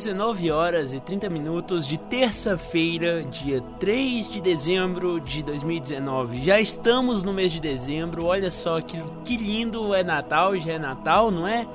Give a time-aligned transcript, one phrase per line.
[0.00, 6.42] 19 horas e 30 minutos de terça-feira, dia 3 de dezembro de 2019.
[6.42, 10.78] Já estamos no mês de dezembro, olha só que, que lindo é Natal, já é
[10.78, 11.66] Natal, não é?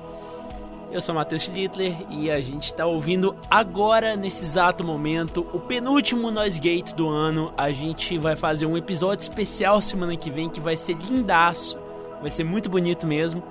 [0.92, 6.32] Eu sou Matheus Schlittler e a gente está ouvindo agora, nesse exato momento, o penúltimo
[6.32, 7.54] Noise Gate do ano.
[7.56, 11.78] A gente vai fazer um episódio especial semana que vem que vai ser lindaço,
[12.20, 13.44] vai ser muito bonito mesmo.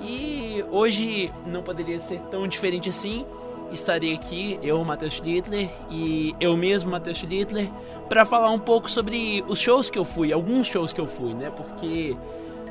[0.00, 3.26] E hoje não poderia ser tão diferente assim
[3.72, 7.68] estarei aqui, eu, Matheus Schlittler, e eu mesmo, Matheus Schlittler,
[8.08, 11.34] para falar um pouco sobre os shows que eu fui, alguns shows que eu fui,
[11.34, 11.50] né?
[11.56, 12.16] Porque,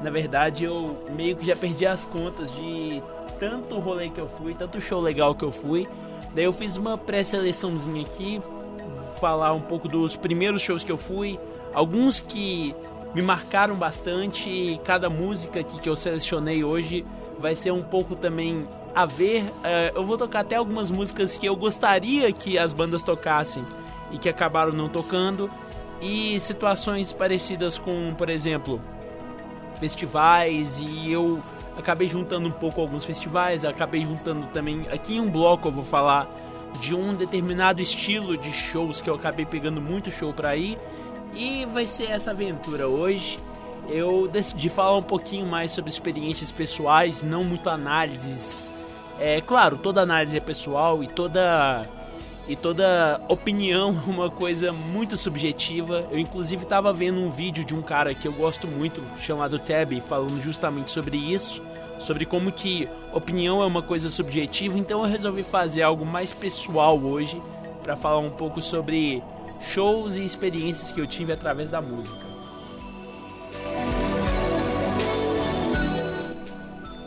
[0.02, 3.02] na verdade, eu meio que já perdi as contas de
[3.40, 5.88] tanto rolê que eu fui, tanto show legal que eu fui.
[6.36, 8.40] Daí eu fiz uma pré-seleçãozinha aqui,
[9.20, 11.38] falar um pouco dos primeiros shows que eu fui,
[11.74, 12.76] alguns que
[13.14, 17.06] me marcaram bastante, cada música que eu selecionei hoje
[17.40, 19.44] vai ser um pouco também a ver.
[19.44, 23.66] Uh, eu vou tocar até algumas músicas que eu gostaria que as bandas tocassem
[24.12, 25.50] e que acabaram não tocando.
[26.02, 28.82] E situações parecidas com, por exemplo,
[29.80, 30.80] festivais.
[30.80, 31.42] E eu
[31.78, 33.64] acabei juntando um pouco alguns festivais.
[33.64, 34.88] Acabei juntando também.
[34.92, 36.28] Aqui em um bloco eu vou falar
[36.80, 40.78] de um determinado estilo de shows que eu acabei pegando muito show para ir.
[41.34, 43.40] E vai ser essa aventura hoje
[43.88, 48.71] eu decidi falar um pouquinho mais sobre experiências pessoais, não muito análises.
[49.24, 51.88] É claro, toda análise é pessoal e toda
[52.48, 56.08] e toda opinião é uma coisa muito subjetiva.
[56.10, 59.92] Eu inclusive estava vendo um vídeo de um cara que eu gosto muito, chamado Tab,
[60.10, 61.62] falando justamente sobre isso,
[62.00, 64.76] sobre como que opinião é uma coisa subjetiva.
[64.80, 67.40] Então eu resolvi fazer algo mais pessoal hoje
[67.84, 69.22] para falar um pouco sobre
[69.72, 72.32] shows e experiências que eu tive através da música.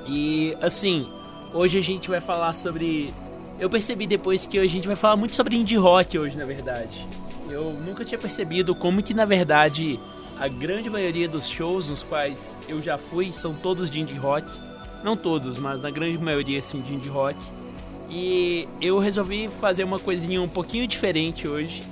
[0.07, 1.11] E assim,
[1.55, 3.15] hoje a gente vai falar sobre.
[3.59, 7.07] Eu percebi depois que a gente vai falar muito sobre indie rock hoje, na verdade.
[7.49, 10.01] Eu nunca tinha percebido como que na verdade
[10.39, 14.47] a grande maioria dos shows nos quais eu já fui são todos de indie rock.
[15.05, 17.39] Não todos, mas na grande maioria sim de indie rock.
[18.11, 21.83] E eu resolvi fazer uma coisinha um pouquinho diferente hoje.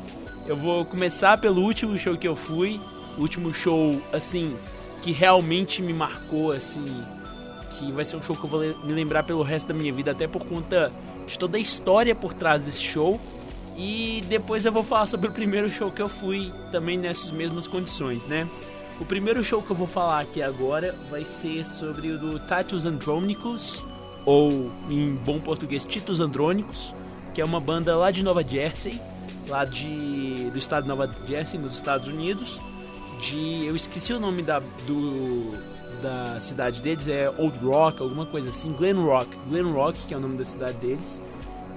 [0.47, 2.81] Eu vou começar pelo último show que eu fui,
[3.17, 4.57] o último show assim
[5.03, 7.03] que realmente me marcou assim
[7.91, 10.29] vai ser um show que eu vou me lembrar pelo resto da minha vida, até
[10.29, 10.91] por conta
[11.27, 13.21] de toda a história por trás desse show.
[13.77, 17.67] E depois eu vou falar sobre o primeiro show que eu fui também nessas mesmas
[17.67, 18.47] condições, né?
[19.01, 22.85] O primeiro show que eu vou falar aqui agora vai ser sobre o do Titus
[22.85, 23.87] Andronicus,
[24.25, 26.95] ou em bom português Titus Andrônicos,
[27.35, 29.01] que é uma banda lá de Nova Jersey,
[29.49, 32.61] lá de, do estado de Nova Jersey, nos Estados Unidos.
[33.21, 35.57] De, eu esqueci o nome da, do,
[36.03, 40.17] da cidade deles é Old Rock, alguma coisa assim, Glen Rock, Glen Rock, que é
[40.17, 41.23] o nome da cidade deles.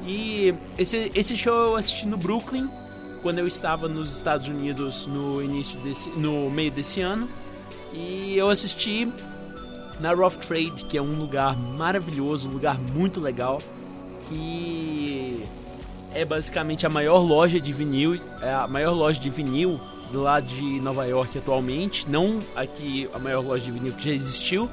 [0.05, 2.67] E esse, esse show eu assisti no Brooklyn,
[3.21, 7.27] quando eu estava nos Estados Unidos no início desse, no meio desse ano.
[7.93, 9.11] E eu assisti
[9.99, 13.59] na Rough Trade, que é um lugar maravilhoso, um lugar muito legal,
[14.27, 15.43] que
[16.13, 19.79] é basicamente a maior loja de vinil, é a maior loja de vinil
[20.13, 24.69] lado de Nova York atualmente, não aqui a maior loja de vinil que já existiu,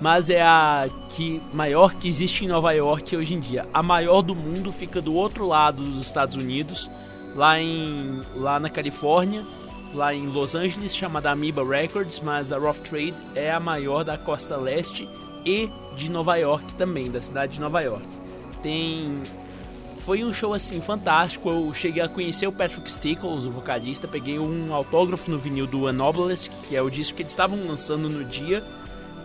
[0.00, 3.66] mas é a que maior que existe em Nova York hoje em dia.
[3.72, 6.90] A maior do mundo fica do outro lado dos Estados Unidos,
[7.34, 9.44] lá em lá na Califórnia,
[9.94, 14.18] lá em Los Angeles, chamada Amoeba Records, mas a Rough Trade é a maior da
[14.18, 15.08] costa leste
[15.44, 18.06] e de Nova York também, da cidade de Nova York.
[18.62, 19.22] Tem
[20.04, 21.48] foi um show assim fantástico.
[21.48, 25.88] Eu cheguei a conhecer o Patrick Stickles, o vocalista, peguei um autógrafo no vinil do
[25.88, 28.62] Anobalist, que é o disco que eles estavam lançando no dia.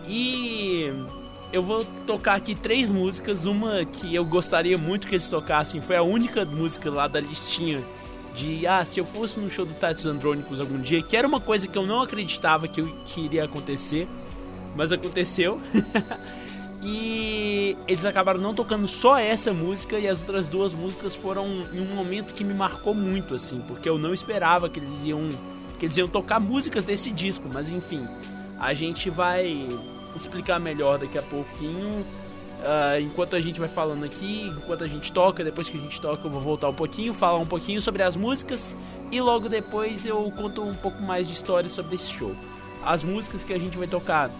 [0.08, 0.90] E
[1.52, 3.44] eu vou tocar aqui três músicas.
[3.44, 7.82] Uma que eu gostaria muito que eles tocassem, foi a única música lá da listinha
[8.34, 11.40] de ah, se eu fosse no show do Titus Andronicus algum dia, que era uma
[11.40, 14.08] coisa que eu não acreditava que, que iria acontecer,
[14.74, 15.60] mas aconteceu.
[16.82, 21.80] E eles acabaram não tocando só essa música e as outras duas músicas foram em
[21.80, 25.28] um momento que me marcou muito assim, porque eu não esperava que eles iam
[25.78, 28.06] que eles iam tocar músicas desse disco, mas enfim,
[28.58, 29.66] a gente vai
[30.14, 32.04] explicar melhor daqui a pouquinho.
[32.60, 35.98] Uh, enquanto a gente vai falando aqui, enquanto a gente toca, depois que a gente
[35.98, 38.76] toca, eu vou voltar um pouquinho, falar um pouquinho sobre as músicas
[39.10, 42.36] e logo depois eu conto um pouco mais de história sobre esse show.
[42.84, 44.30] As músicas que a gente vai tocar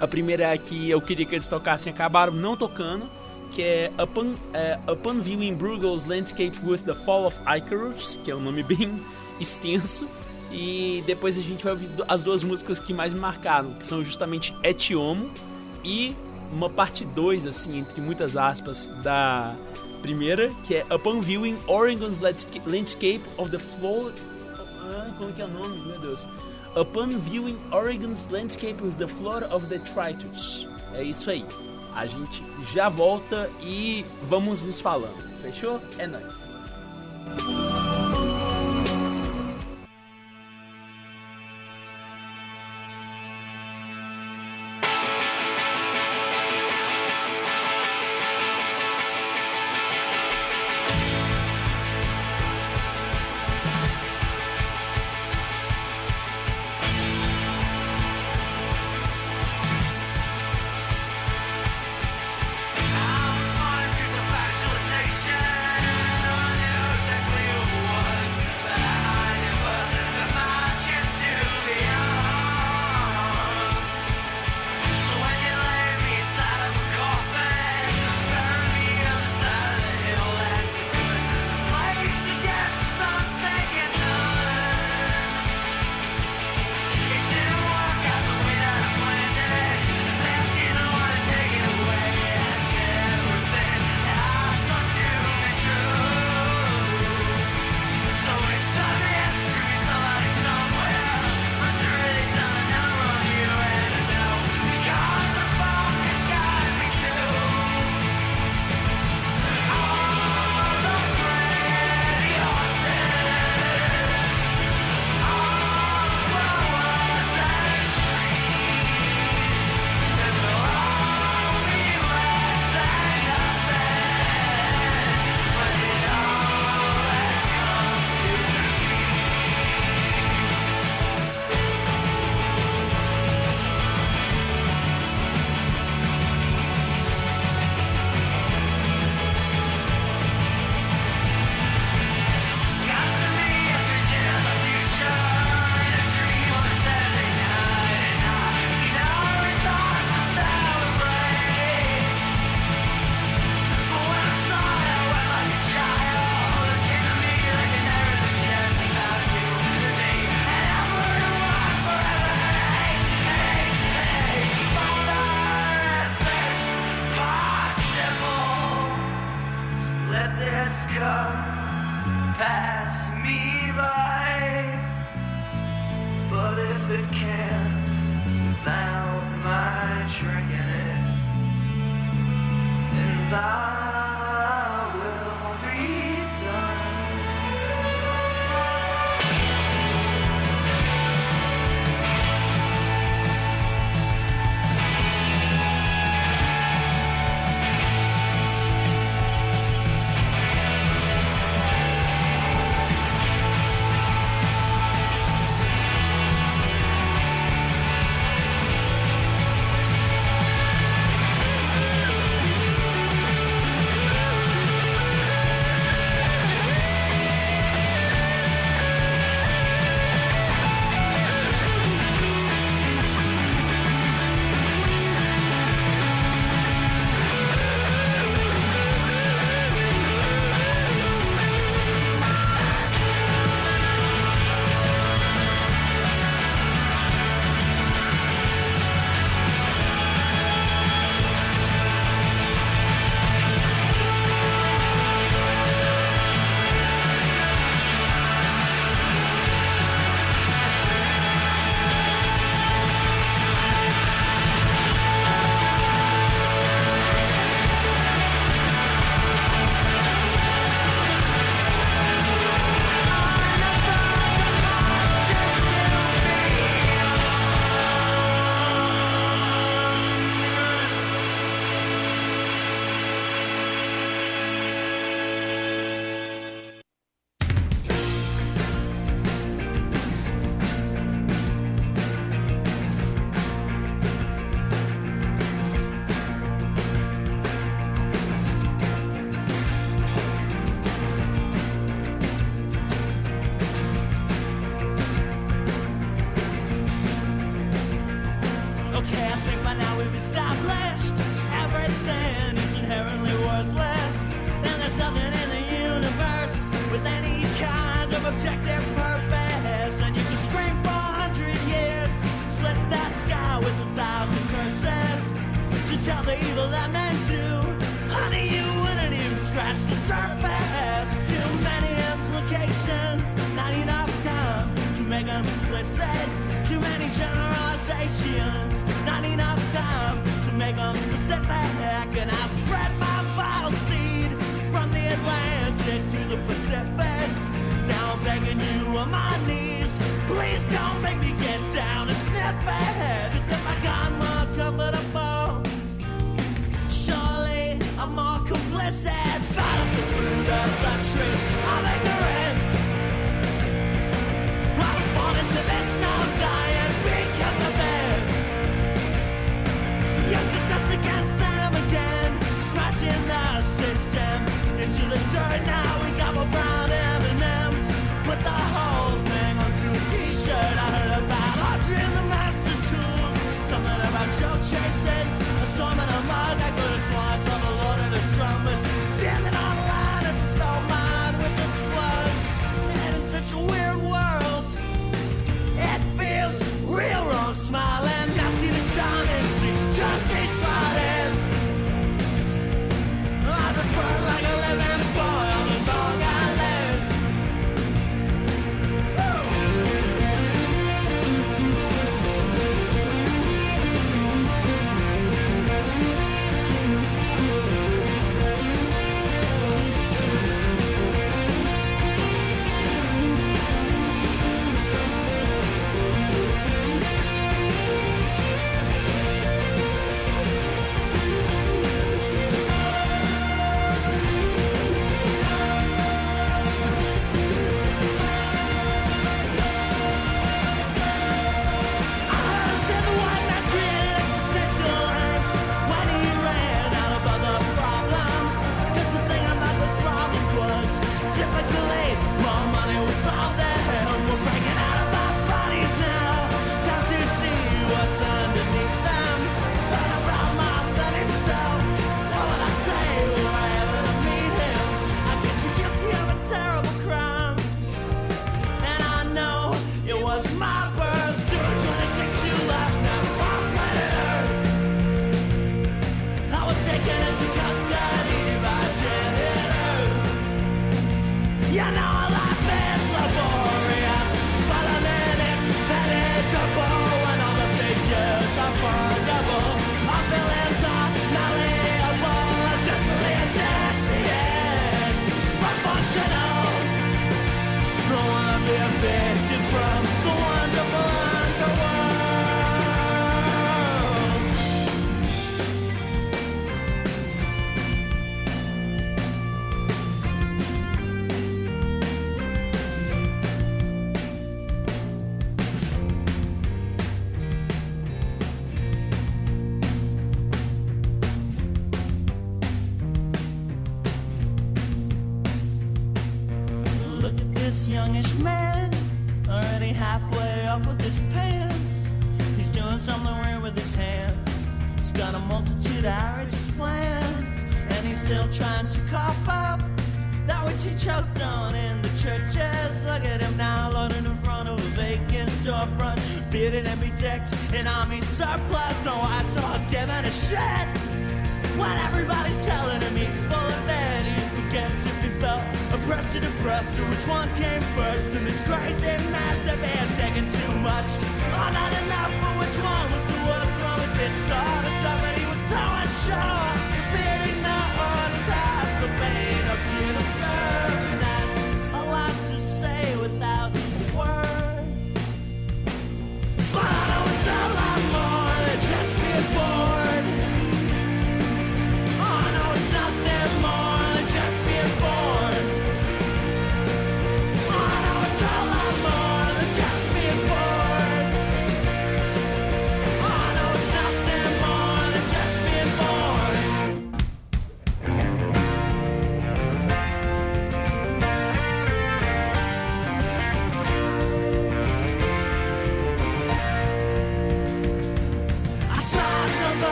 [0.00, 3.08] a primeira é que eu queria que eles tocassem, acabaram não tocando.
[3.52, 8.36] que é Upon, é, Upon Viewing Bruegel's Landscape with the Fall of Icarus, que é
[8.36, 9.00] um nome bem
[9.40, 10.08] extenso.
[10.52, 14.04] E depois a gente vai ouvir as duas músicas que mais me marcaram, que são
[14.04, 15.30] justamente Etiomo
[15.84, 16.16] e
[16.52, 19.54] uma parte 2, assim, entre muitas aspas, da
[20.02, 24.12] primeira, que é Upon Viewing Oregon's Landscape of the Floor.
[24.82, 25.78] Ah, como que é o nome?
[25.86, 26.26] Meu Deus.
[26.76, 30.66] Upon Viewing Oregon's Landscape with the Flora of Detritus.
[30.94, 31.44] É isso aí.
[31.94, 35.30] A gente já volta e vamos nos falando.
[35.42, 35.80] Fechou?
[35.98, 37.69] É nóis.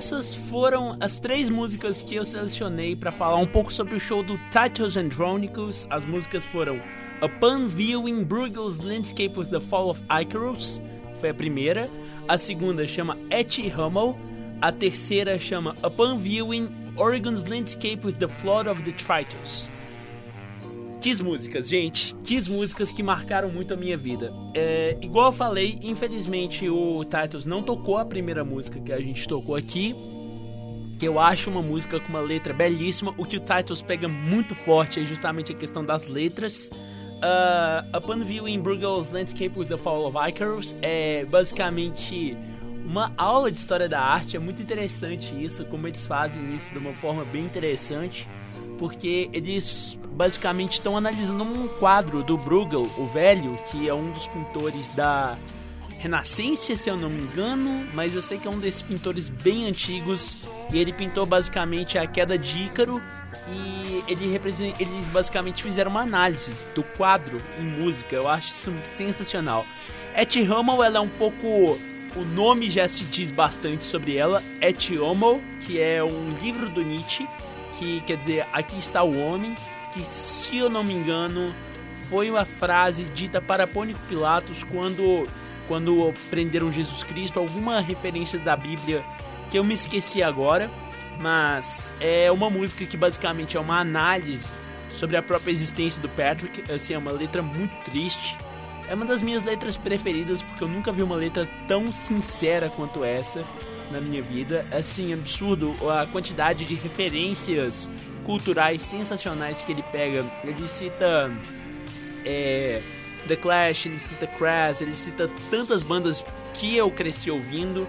[0.00, 4.22] Essas foram as três músicas que eu selecionei para falar um pouco sobre o show
[4.22, 5.86] do Titus Andronicus.
[5.90, 6.80] As músicas foram
[7.20, 10.80] Upon Viewing Bruegel's Landscape with the Fall of Icarus,
[11.20, 11.86] foi a primeira.
[12.26, 14.16] A segunda chama Et Hummel.
[14.62, 19.70] A terceira chama Upon Viewing Oregon's Landscape with the Flood of Detritus.
[21.00, 22.14] Que músicas, gente.
[22.16, 24.32] Que músicas que marcaram muito a minha vida.
[24.54, 29.26] É, igual eu falei, infelizmente o Titus não tocou a primeira música que a gente
[29.26, 29.94] tocou aqui.
[30.98, 33.14] Que eu acho uma música com uma letra belíssima.
[33.16, 36.70] O que o Titus pega muito forte é justamente a questão das letras.
[37.20, 42.36] Uh, Upon Viewing Bruegel's Landscape with the Fall of Icarus é basicamente
[42.84, 44.36] uma aula de história da arte.
[44.36, 48.28] É muito interessante isso, como eles fazem isso de uma forma bem interessante,
[48.80, 54.26] porque eles basicamente estão analisando um quadro do Bruegel, o velho, que é um dos
[54.26, 55.36] pintores da
[55.98, 59.66] Renascença, se eu não me engano, mas eu sei que é um desses pintores bem
[59.66, 63.02] antigos e ele pintou basicamente a queda de Ícaro
[63.52, 68.16] e ele representa, eles basicamente fizeram uma análise do quadro em música.
[68.16, 69.66] Eu acho isso sensacional.
[70.16, 71.78] Et Hummel, ela é um pouco
[72.16, 76.82] o nome já se diz bastante sobre ela, Et Homo, que é um livro do
[76.82, 77.28] Nietzsche,
[77.80, 79.56] que quer dizer aqui está o homem,
[79.94, 81.54] que se eu não me engano
[82.10, 85.26] foi uma frase dita para Pônico Pilatos quando
[85.66, 89.02] quando prenderam Jesus Cristo, alguma referência da Bíblia
[89.50, 90.68] que eu me esqueci agora,
[91.18, 94.48] mas é uma música que basicamente é uma análise
[94.90, 98.36] sobre a própria existência do Patrick, assim, é uma letra muito triste.
[98.88, 103.04] É uma das minhas letras preferidas porque eu nunca vi uma letra tão sincera quanto
[103.04, 103.44] essa
[103.90, 104.64] na minha vida.
[104.72, 107.88] Assim, absurdo a quantidade de referências
[108.24, 110.24] culturais sensacionais que ele pega.
[110.44, 111.30] Ele cita
[112.24, 112.80] é,
[113.26, 116.24] The Clash, ele cita Crash, ele cita tantas bandas
[116.54, 117.86] que eu cresci ouvindo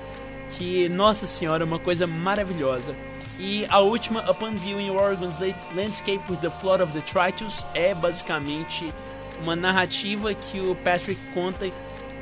[0.51, 2.95] que, nossa senhora, é uma coisa maravilhosa.
[3.39, 5.39] E a última, Upon Viewing Oregon's
[5.75, 8.93] Landscape with the Flood of Detritus, é basicamente
[9.41, 11.71] uma narrativa que o Patrick conta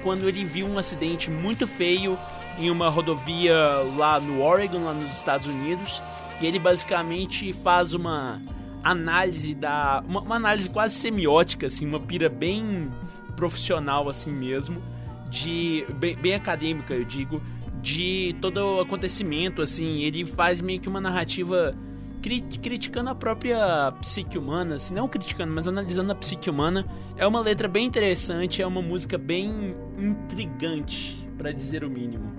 [0.04, 2.18] quando ele viu um acidente muito feio
[2.58, 3.56] em uma rodovia
[3.96, 6.02] lá no Oregon, lá nos Estados Unidos,
[6.42, 8.42] e ele basicamente faz uma
[8.84, 12.92] análise da uma, uma análise quase semiótica assim, uma pira bem
[13.36, 14.82] profissional assim mesmo,
[15.30, 17.42] de bem, bem acadêmica, eu digo,
[17.82, 21.76] de todo o acontecimento assim, ele faz meio que uma narrativa
[22.22, 26.86] criticando a própria psique humana, se não criticando, mas analisando a psique humana.
[27.16, 32.32] É uma letra bem interessante, é uma música bem intrigante, para dizer o mínimo.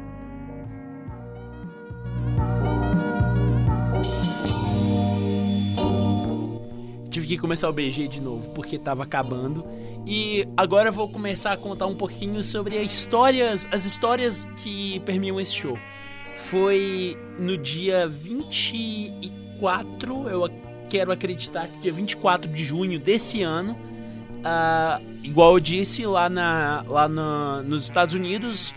[7.11, 9.65] Tive que começar o BG de novo porque estava acabando.
[10.07, 15.01] E agora eu vou começar a contar um pouquinho sobre as histórias, as histórias que
[15.01, 15.77] permeiam esse show.
[16.37, 20.51] Foi no dia 24 24, eu
[20.89, 23.77] quero acreditar que dia 24 de junho desse ano,
[24.41, 28.75] uh, igual eu disse, lá, na, lá na, nos Estados Unidos,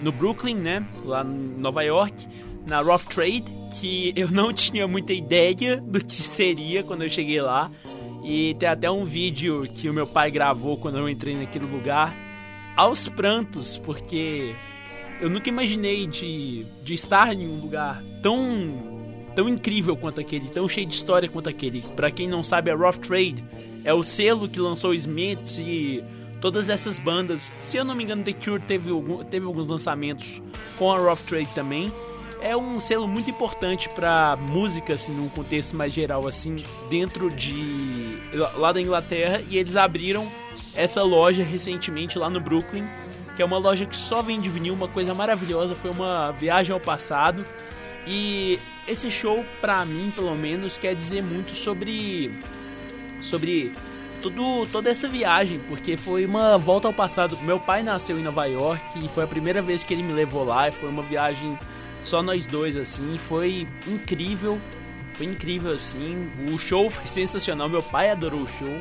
[0.00, 0.86] no Brooklyn, né?
[1.04, 2.26] Lá em Nova York,
[2.66, 3.44] na Rough Trade,
[3.80, 7.70] que eu não tinha muita ideia do que seria quando eu cheguei lá.
[8.24, 12.14] E tem até um vídeo que o meu pai gravou quando eu entrei naquele lugar,
[12.76, 14.54] aos prantos, porque
[15.20, 18.91] eu nunca imaginei de, de estar em um lugar tão
[19.34, 21.82] tão incrível quanto aquele, tão cheio de história quanto aquele.
[21.96, 23.44] Para quem não sabe, a Rough Trade
[23.84, 26.04] é o selo que lançou Smiths e
[26.40, 27.50] todas essas bandas.
[27.58, 28.90] Se eu não me engano, The Cure teve,
[29.30, 30.42] teve alguns lançamentos
[30.78, 31.92] com a Rough Trade também.
[32.42, 36.56] É um selo muito importante para música, assim, num contexto mais geral, assim,
[36.90, 38.16] dentro de
[38.56, 39.40] lá da Inglaterra.
[39.48, 40.26] E eles abriram
[40.74, 42.84] essa loja recentemente lá no Brooklyn,
[43.36, 45.76] que é uma loja que só vende vinil, uma coisa maravilhosa.
[45.76, 47.46] Foi uma viagem ao passado.
[48.06, 52.30] E esse show, pra mim, pelo menos, quer dizer muito sobre.
[53.20, 53.72] sobre
[54.20, 57.36] tudo, toda essa viagem, porque foi uma volta ao passado.
[57.42, 60.44] Meu pai nasceu em Nova York e foi a primeira vez que ele me levou
[60.44, 60.68] lá.
[60.68, 61.58] E foi uma viagem
[62.04, 63.18] só nós dois, assim.
[63.18, 64.58] Foi incrível.
[65.14, 66.30] Foi incrível, assim.
[66.52, 67.68] O show foi sensacional.
[67.68, 68.80] Meu pai adorou o show.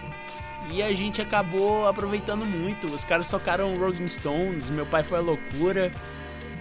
[0.70, 2.88] E a gente acabou aproveitando muito.
[2.88, 5.92] Os caras tocaram Rolling Stones, meu pai foi a loucura.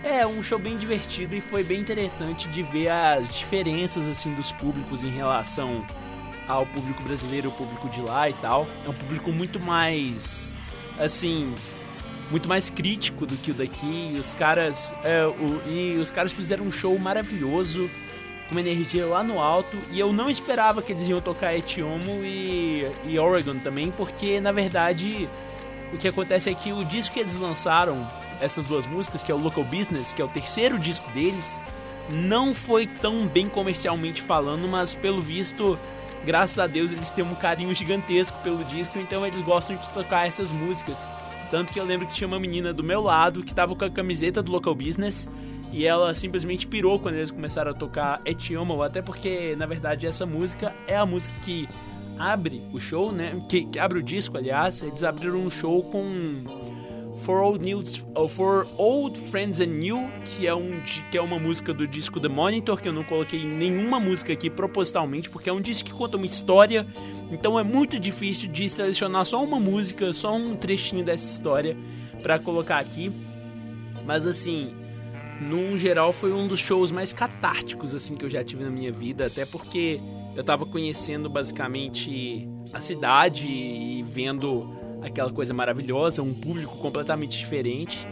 [0.02, 4.50] É um show bem divertido e foi bem interessante de ver as diferenças assim dos
[4.50, 5.84] públicos em relação
[6.48, 8.66] ao público brasileiro, o público de lá e tal.
[8.84, 10.56] É um público muito mais
[10.98, 11.54] assim,
[12.30, 14.08] muito mais crítico do que o daqui.
[14.12, 17.90] E os caras, é, o, e os caras fizeram um show maravilhoso,
[18.48, 19.76] com uma energia lá no alto.
[19.90, 24.50] E eu não esperava que eles iam tocar Etiomo e, e Oregon também, porque na
[24.50, 25.28] verdade
[25.92, 28.08] o que acontece é que o disco que eles lançaram
[28.40, 31.60] essas duas músicas, que é o Local Business, que é o terceiro disco deles,
[32.08, 35.78] não foi tão bem comercialmente falando, mas pelo visto,
[36.24, 40.26] graças a Deus, eles têm um carinho gigantesco pelo disco, então eles gostam de tocar
[40.26, 41.08] essas músicas.
[41.50, 43.90] Tanto que eu lembro que tinha uma menina do meu lado que tava com a
[43.90, 45.28] camiseta do Local Business
[45.72, 50.24] e ela simplesmente pirou quando eles começaram a tocar Etioma, até porque na verdade essa
[50.26, 51.68] música é a música que
[52.18, 53.40] abre o show, né?
[53.48, 54.82] Que, que abre o disco, aliás.
[54.82, 56.44] Eles abriram um show com
[57.24, 60.80] For Old News, For Old Friends and New, que é, um,
[61.10, 64.48] que é uma música do disco The Monitor, que eu não coloquei nenhuma música aqui
[64.48, 66.86] propositalmente, porque é um disco que conta uma história,
[67.30, 71.76] então é muito difícil de selecionar só uma música, só um trechinho dessa história
[72.22, 73.12] para colocar aqui.
[74.06, 74.74] Mas assim,
[75.40, 78.92] num geral foi um dos shows mais catárticos assim que eu já tive na minha
[78.92, 80.00] vida, até porque
[80.36, 84.68] eu tava conhecendo basicamente a cidade e vendo
[85.02, 88.06] aquela coisa maravilhosa, um público completamente diferente.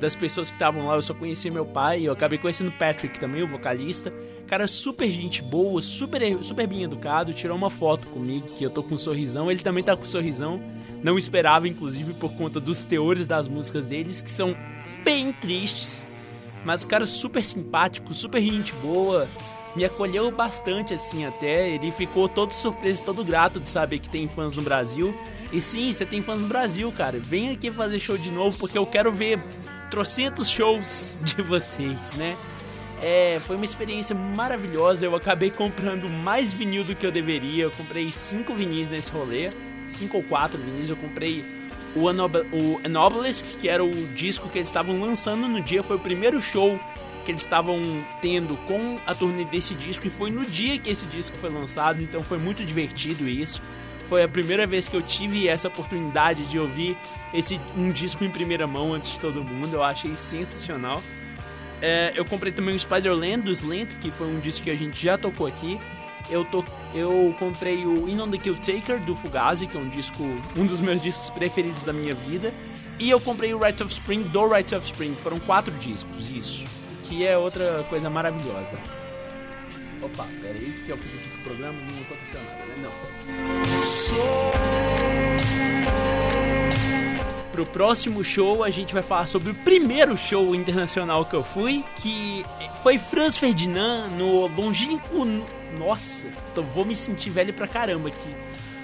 [0.00, 3.20] Das pessoas que estavam lá, eu só conhecia meu pai, eu acabei conhecendo o Patrick
[3.20, 4.12] também, o vocalista.
[4.48, 8.82] Cara, super gente boa, super, super bem educado, tirou uma foto comigo, que eu tô
[8.82, 10.60] com um sorrisão, ele também tá com um sorrisão.
[11.02, 14.56] Não esperava, inclusive, por conta dos teores das músicas deles, que são
[15.04, 16.04] bem tristes.
[16.64, 19.28] Mas o cara super simpático, super gente boa,
[19.74, 21.70] me acolheu bastante assim até.
[21.70, 25.14] Ele ficou todo surpreso, todo grato de saber que tem fãs no Brasil.
[25.52, 27.18] E sim, você tem fãs no Brasil, cara.
[27.18, 29.38] Vem aqui fazer show de novo porque eu quero ver
[29.90, 32.36] trocentos shows de vocês, né?
[33.02, 35.04] É, foi uma experiência maravilhosa.
[35.04, 37.64] Eu acabei comprando mais vinil do que eu deveria.
[37.64, 39.50] Eu comprei cinco vinis nesse rolê,
[39.86, 40.88] cinco ou quatro vinis.
[40.88, 41.44] Eu comprei
[41.94, 45.82] o, Anob o Anobelisk, que era o disco que eles estavam lançando no dia.
[45.82, 46.80] Foi o primeiro show
[47.24, 47.78] que eles estavam
[48.20, 52.00] tendo com a turnê desse disco e foi no dia que esse disco foi lançado.
[52.02, 53.60] Então foi muito divertido isso.
[54.12, 56.98] Foi a primeira vez que eu tive essa oportunidade de ouvir
[57.32, 59.72] esse um disco em primeira mão antes de todo mundo.
[59.72, 61.02] Eu achei sensacional.
[61.80, 65.02] É, eu comprei também o Spider-Land do Slant, que foi um disco que a gente
[65.02, 65.80] já tocou aqui.
[66.28, 69.88] Eu, to, eu comprei o In on the Kill Taker do Fugazi, que é um
[69.88, 70.22] disco,
[70.54, 72.52] um dos meus discos preferidos da minha vida.
[72.98, 75.14] E eu comprei o Rites of Spring do Rites of Spring.
[75.22, 76.66] Foram quatro discos, isso.
[77.04, 78.76] Que é outra coisa maravilhosa.
[80.02, 81.78] Opa, peraí, que eu fiz aqui programa?
[81.78, 82.74] Não aconteceu nada, né?
[82.82, 82.92] Não.
[87.52, 91.84] Pro próximo show, a gente vai falar sobre o primeiro show internacional que eu fui,
[91.96, 92.44] que
[92.82, 95.26] foi Franz Ferdinand no longínquo.
[95.78, 98.34] Nossa, tô, vou me sentir velho pra caramba aqui.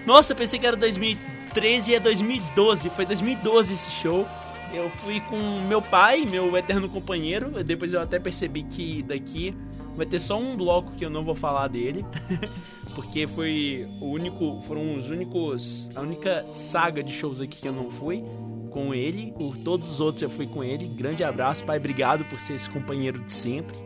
[0.05, 2.90] Nossa, pensei que era 2013 e é 2012.
[2.90, 4.29] Foi 2012 esse show.
[4.72, 7.62] Eu fui com meu pai, meu eterno companheiro.
[7.64, 9.54] Depois eu até percebi que daqui
[9.96, 12.04] vai ter só um bloco que eu não vou falar dele,
[12.94, 17.72] porque foi o único, foram os únicos, a única saga de shows aqui que eu
[17.72, 18.22] não fui
[18.70, 19.33] com ele.
[19.33, 20.87] Por todos os outros eu fui com ele.
[20.87, 23.76] Grande abraço, pai, obrigado por ser esse companheiro de sempre.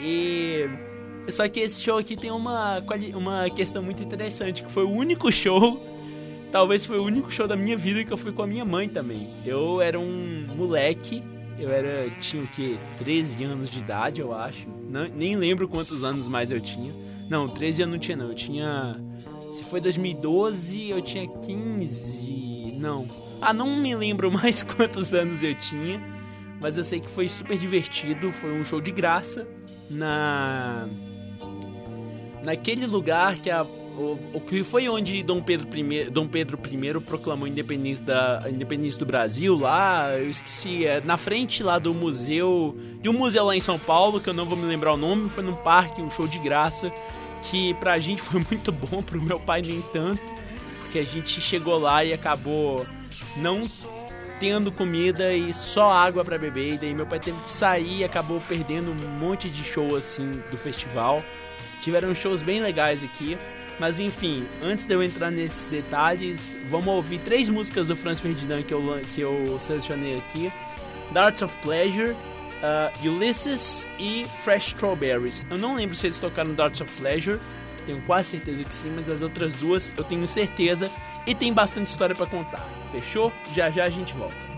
[0.00, 0.68] E
[1.30, 2.82] só que esse show aqui tem uma
[3.14, 5.80] uma questão muito interessante, que foi o único show
[6.54, 8.88] talvez foi o único show da minha vida que eu fui com a minha mãe
[8.88, 9.28] também.
[9.44, 11.20] Eu era um moleque,
[11.58, 14.68] eu era tinha o que 13 anos de idade, eu acho.
[14.88, 16.94] Não, nem lembro quantos anos mais eu tinha.
[17.28, 18.28] Não, 13 eu não tinha não.
[18.28, 18.96] Eu tinha
[19.52, 22.76] se foi 2012, eu tinha 15.
[22.78, 23.04] Não.
[23.42, 26.00] Ah, não me lembro mais quantos anos eu tinha,
[26.60, 29.44] mas eu sei que foi super divertido, foi um show de graça
[29.90, 30.86] na
[32.44, 37.46] naquele lugar que a o, que foi onde Dom Pedro I, Dom Pedro I proclamou
[37.46, 41.94] a independência, da, a independência do Brasil lá, eu esqueci, é na frente lá do
[41.94, 44.96] museu, de um museu lá em São Paulo, que eu não vou me lembrar o
[44.96, 46.92] nome, foi num parque, um show de graça,
[47.42, 50.22] que pra gente foi muito bom, pro meu pai nem tanto,
[50.82, 52.84] porque a gente chegou lá e acabou
[53.36, 53.62] não
[54.40, 58.04] tendo comida e só água para beber, e daí meu pai teve que sair e
[58.04, 61.22] acabou perdendo um monte de show assim do festival.
[61.80, 63.38] Tiveram shows bem legais aqui.
[63.78, 68.62] Mas enfim, antes de eu entrar nesses detalhes, vamos ouvir três músicas do Franz Ferdinand
[68.62, 70.52] que eu, que eu selecionei aqui:
[71.12, 75.44] Darts of Pleasure, uh, Ulysses e Fresh Strawberries.
[75.50, 77.40] Eu não lembro se eles tocaram Darts of Pleasure,
[77.84, 80.90] tenho quase certeza que sim, mas as outras duas eu tenho certeza
[81.26, 82.66] e tem bastante história para contar.
[82.92, 83.32] Fechou?
[83.52, 84.54] Já já a gente volta.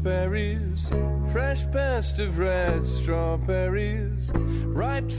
[0.00, 0.88] Strawberries,
[1.30, 5.10] fresh best of red strawberries, ripe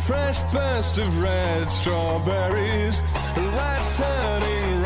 [0.00, 3.02] fresh burst of red strawberries,
[3.36, 4.79] ripe turning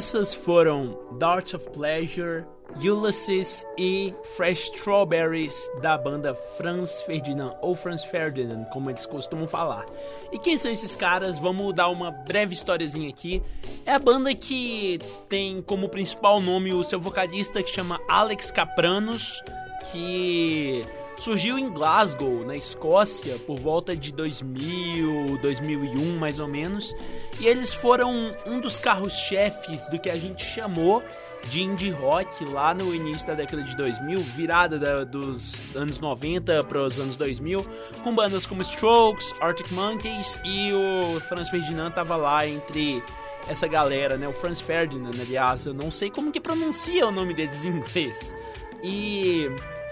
[0.00, 2.46] essas foram Darts of Pleasure,
[2.82, 9.84] Ulysses e Fresh Strawberries da banda Franz Ferdinand, ou Franz Ferdinand, como eles costumam falar.
[10.32, 11.38] E quem são esses caras?
[11.38, 13.42] Vamos dar uma breve historiazinha aqui.
[13.84, 14.98] É a banda que
[15.28, 19.44] tem como principal nome o seu vocalista que chama Alex Capranos,
[19.92, 20.82] que
[21.20, 26.94] surgiu em Glasgow, na Escócia, por volta de 2000, 2001 mais ou menos.
[27.38, 31.02] E eles foram um dos carros-chefes do que a gente chamou
[31.44, 36.62] de indie rock lá no início da década de 2000, virada da- dos anos 90
[36.64, 37.64] para os anos 2000,
[38.02, 43.02] com bandas como Strokes, Arctic Monkeys e o Franz Ferdinand tava lá entre
[43.48, 44.28] essa galera, né?
[44.28, 48.36] O Franz Ferdinand, aliás, eu não sei como que pronuncia o nome deles em inglês.
[48.82, 49.46] E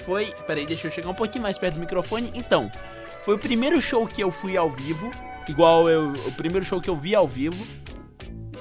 [0.05, 0.33] foi.
[0.47, 2.31] Peraí, deixa eu chegar um pouquinho mais perto do microfone.
[2.35, 2.71] Então,
[3.23, 5.11] foi o primeiro show que eu fui ao vivo.
[5.49, 6.13] Igual eu.
[6.27, 7.67] O primeiro show que eu vi ao vivo.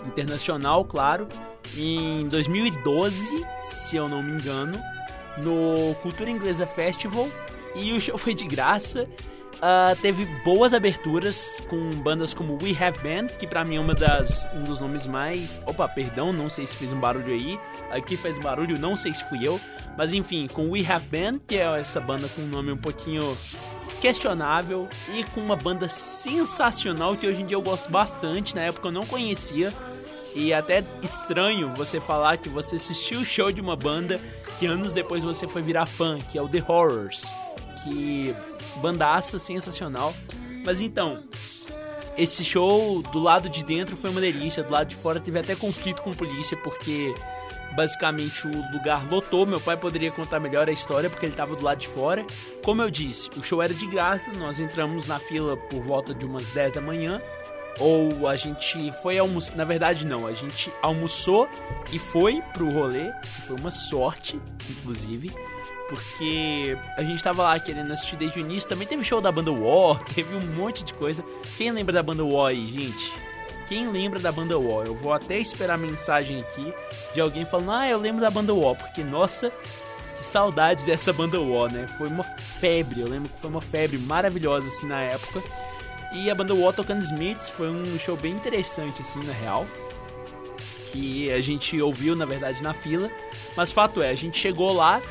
[0.05, 1.27] Internacional, claro.
[1.75, 4.79] Em 2012, se eu não me engano.
[5.37, 7.27] No Cultura Inglesa Festival.
[7.75, 9.07] E o show foi de graça.
[9.61, 13.95] Ah, teve boas aberturas com bandas como We Have Band, que pra mim é uma
[13.95, 15.59] das, um dos nomes mais.
[15.65, 17.59] Opa, perdão, não sei se fez um barulho aí.
[17.91, 19.59] Aqui fez barulho, não sei se fui eu.
[19.97, 23.35] Mas enfim, com We Have Band, que é essa banda com um nome um pouquinho
[23.99, 28.55] questionável e com uma banda sensacional que hoje em dia eu gosto bastante.
[28.55, 29.73] Na época eu não conhecia.
[30.35, 34.19] E é até estranho você falar que você assistiu o show de uma banda
[34.59, 37.23] que anos depois você foi virar fã, que é o The Horrors.
[37.83, 38.35] Que
[38.77, 40.13] bandaça sensacional.
[40.65, 41.23] Mas então,
[42.17, 45.55] esse show do lado de dentro foi uma delícia, do lado de fora teve até
[45.55, 47.13] conflito com a polícia, porque
[47.75, 49.45] basicamente o lugar lotou.
[49.45, 52.25] Meu pai poderia contar melhor a história porque ele estava do lado de fora.
[52.63, 56.25] Como eu disse, o show era de graça, nós entramos na fila por volta de
[56.25, 57.21] umas 10 da manhã.
[57.79, 61.47] Ou a gente foi almoçar, na verdade não, a gente almoçou
[61.93, 65.31] e foi pro rolê, que foi uma sorte, inclusive,
[65.87, 68.67] porque a gente tava lá querendo assistir desde o início.
[68.67, 71.23] Também teve show da banda War, teve um monte de coisa.
[71.57, 73.13] Quem lembra da banda War aí, gente?
[73.67, 74.85] Quem lembra da banda War?
[74.85, 76.73] Eu vou até esperar a mensagem aqui
[77.13, 79.51] de alguém falando: Ah, eu lembro da banda War, porque nossa,
[80.17, 81.87] que saudade dessa banda War, né?
[81.97, 85.43] Foi uma febre, eu lembro que foi uma febre maravilhosa assim na época.
[86.13, 89.67] E a banda War tocando Smiths foi um show bem interessante assim, na real.
[90.91, 93.11] Que a gente ouviu, na verdade, na fila.
[93.55, 95.01] Mas fato é, a gente chegou lá,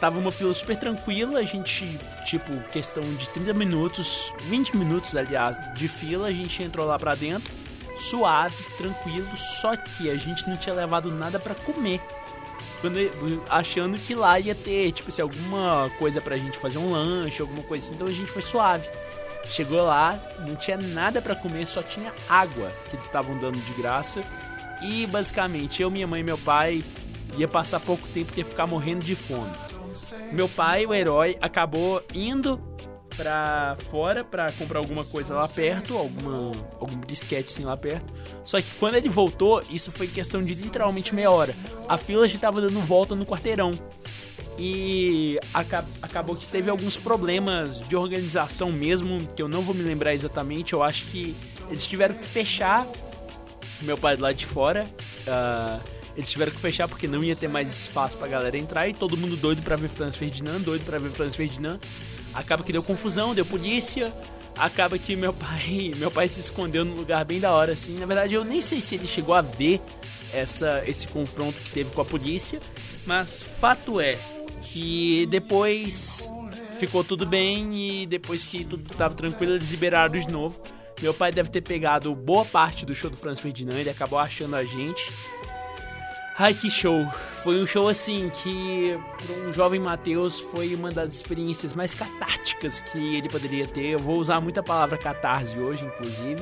[0.00, 5.60] tava uma fila super tranquila, a gente, tipo, questão de 30 minutos, 20 minutos, aliás,
[5.74, 7.52] de fila, a gente entrou lá pra dentro,
[7.96, 12.00] suave, tranquilo, só que a gente não tinha levado nada para comer.
[12.80, 12.96] Quando,
[13.50, 17.62] achando que lá ia ter, tipo assim, alguma coisa pra gente fazer um lanche, alguma
[17.62, 18.88] coisa assim, então a gente foi suave.
[19.44, 23.72] Chegou lá, não tinha nada para comer, só tinha água que eles estavam dando de
[23.74, 24.22] graça.
[24.80, 26.82] E basicamente, eu, minha mãe e meu pai
[27.36, 29.69] ia passar pouco tempo porque ia ficar morrendo de fome.
[30.32, 32.60] Meu pai, o herói, acabou indo
[33.16, 38.12] pra fora pra comprar alguma coisa lá perto, alguma, algum brisquete assim lá perto.
[38.44, 41.54] Só que quando ele voltou, isso foi questão de literalmente meia hora.
[41.88, 43.72] A fila já tava dando volta no quarteirão.
[44.58, 50.12] E acabou que teve alguns problemas de organização mesmo, que eu não vou me lembrar
[50.12, 50.74] exatamente.
[50.74, 51.34] Eu acho que
[51.70, 52.86] eles tiveram que fechar.
[53.80, 54.84] Meu pai lado de fora.
[55.26, 58.94] Uh, eles tiveram que fechar porque não ia ter mais espaço pra galera entrar e
[58.94, 61.78] todo mundo doido pra ver Franz Ferdinand, doido pra ver Franz Ferdinand.
[62.34, 64.12] Acaba que deu confusão, deu polícia.
[64.56, 67.98] Acaba que meu pai, meu pai se escondeu num lugar bem da hora assim.
[67.98, 69.80] Na verdade, eu nem sei se ele chegou a ver
[70.32, 72.60] essa esse confronto que teve com a polícia,
[73.06, 74.18] mas fato é
[74.62, 76.30] que depois
[76.78, 80.60] ficou tudo bem e depois que tudo estava tranquilo, eles liberaram de novo.
[81.00, 84.56] Meu pai deve ter pegado boa parte do show do Franz Ferdinand, ele acabou achando
[84.56, 85.12] a gente.
[86.42, 87.06] Ai, que show!
[87.44, 92.80] Foi um show assim que, para um jovem Matheus, foi uma das experiências mais catárticas
[92.80, 93.88] que ele poderia ter.
[93.88, 96.40] Eu vou usar muita palavra catarse hoje, inclusive,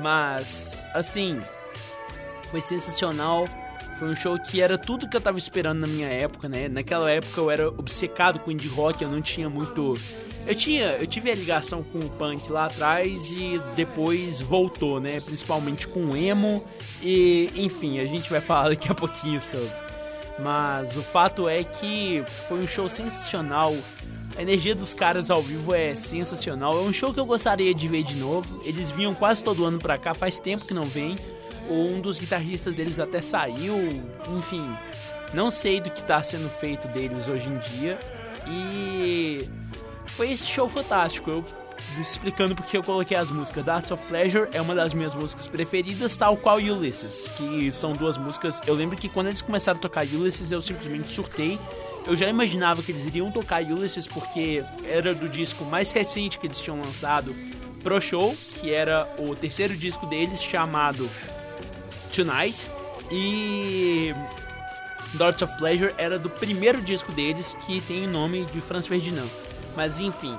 [0.00, 1.40] mas assim,
[2.50, 3.46] foi sensacional.
[3.98, 6.68] Foi um show que era tudo que eu tava esperando na minha época, né?
[6.68, 9.96] Naquela época eu era obcecado com indie rock, eu não tinha muito
[10.48, 15.20] eu tinha, eu tive a ligação com o punk lá atrás e depois voltou, né?
[15.20, 16.64] Principalmente com o emo
[17.02, 19.70] e, enfim, a gente vai falar daqui a pouquinho sobre.
[20.38, 23.74] Mas o fato é que foi um show sensacional.
[24.38, 26.72] A energia dos caras ao vivo é sensacional.
[26.72, 28.62] É um show que eu gostaria de ver de novo.
[28.64, 31.18] Eles vinham quase todo ano pra cá, faz tempo que não vem.
[31.68, 33.76] Um dos guitarristas deles até saiu.
[34.36, 34.68] Enfim,
[35.32, 37.98] não sei do que está sendo feito deles hoje em dia.
[38.46, 39.48] E
[40.08, 41.30] foi esse show fantástico.
[41.30, 41.44] Eu
[42.00, 43.64] explicando porque eu coloquei as músicas.
[43.64, 48.16] Darts of Pleasure é uma das minhas músicas preferidas, tal qual Ulysses, que são duas
[48.16, 48.60] músicas.
[48.66, 51.58] Eu lembro que quando eles começaram a tocar Ulysses, eu simplesmente surtei.
[52.06, 56.46] Eu já imaginava que eles iriam tocar Ulysses porque era do disco mais recente que
[56.46, 57.34] eles tinham lançado
[57.82, 61.08] pro show, que era o terceiro disco deles chamado
[62.18, 62.68] Tonight.
[63.12, 64.12] E
[65.14, 69.28] Darts of Pleasure era do primeiro disco deles que tem o nome de Franz Ferdinand.
[69.76, 70.36] Mas enfim,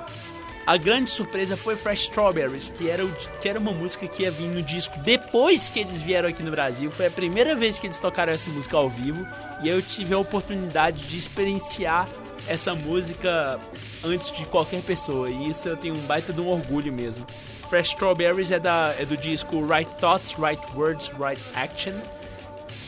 [0.67, 3.11] a grande surpresa foi Fresh Strawberries, que era, o,
[3.41, 6.51] que era uma música que ia vir no disco depois que eles vieram aqui no
[6.51, 6.91] Brasil.
[6.91, 9.25] Foi a primeira vez que eles tocaram essa música ao vivo
[9.63, 12.09] e eu tive a oportunidade de experienciar
[12.45, 13.57] essa música
[14.03, 15.29] antes de qualquer pessoa.
[15.29, 17.25] E isso eu tenho um baita de um orgulho mesmo.
[17.69, 21.93] Fresh Strawberries é, da, é do disco Right Thoughts, Right Words, Right Action.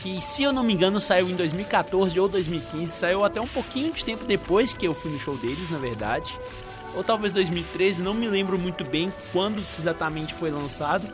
[0.02, 2.90] Que, se eu não me engano, saiu em 2014 ou 2015.
[2.90, 6.36] Saiu até um pouquinho de tempo depois que eu fui no show deles, na verdade.
[6.96, 11.06] Ou talvez 2013, não me lembro muito bem quando exatamente foi lançado.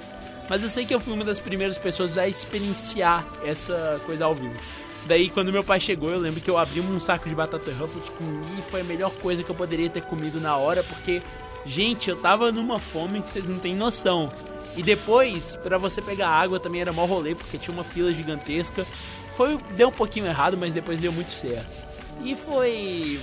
[0.49, 4.35] Mas eu sei que eu fui uma das primeiras pessoas a experienciar essa coisa ao
[4.35, 4.59] vivo.
[5.07, 8.09] Daí, quando meu pai chegou, eu lembro que eu abri um saco de batata Ruffles,
[8.09, 11.23] comi e foi a melhor coisa que eu poderia ter comido na hora, porque,
[11.65, 14.33] gente, eu tava numa fome que vocês não têm noção.
[14.77, 18.87] E depois, para você pegar água também era mó rolê, porque tinha uma fila gigantesca.
[19.33, 21.89] Foi, deu um pouquinho errado, mas depois deu muito certo.
[22.23, 23.21] E foi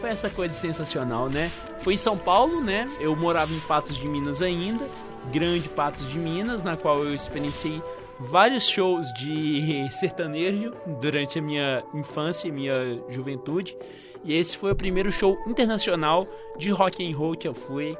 [0.00, 1.50] foi essa coisa sensacional, né?
[1.78, 2.90] Foi em São Paulo, né?
[3.00, 4.86] Eu morava em Patos de Minas ainda,
[5.32, 7.82] grande Patos de Minas, na qual eu experienciei
[8.18, 12.74] vários shows de sertanejo durante a minha infância e minha
[13.08, 13.76] juventude.
[14.24, 17.96] E esse foi o primeiro show internacional de rock and roll que eu fui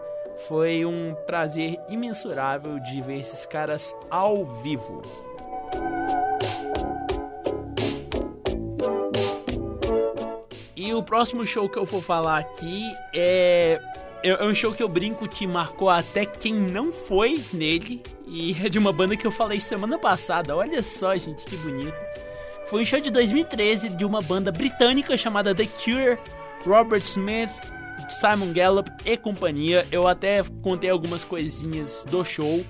[0.48, 5.02] Foi um prazer imensurável de ver esses caras ao vivo.
[10.76, 13.80] E o próximo show que eu vou falar aqui é
[14.30, 18.02] é um show que eu brinco que marcou até quem não foi nele.
[18.26, 20.56] E é de uma banda que eu falei semana passada.
[20.56, 21.94] Olha só, gente, que bonito.
[22.66, 26.18] Foi um show de 2013 de uma banda britânica chamada The Cure,
[26.64, 27.52] Robert Smith,
[28.08, 29.86] Simon Gallup e companhia.
[29.92, 32.64] Eu até contei algumas coisinhas do show.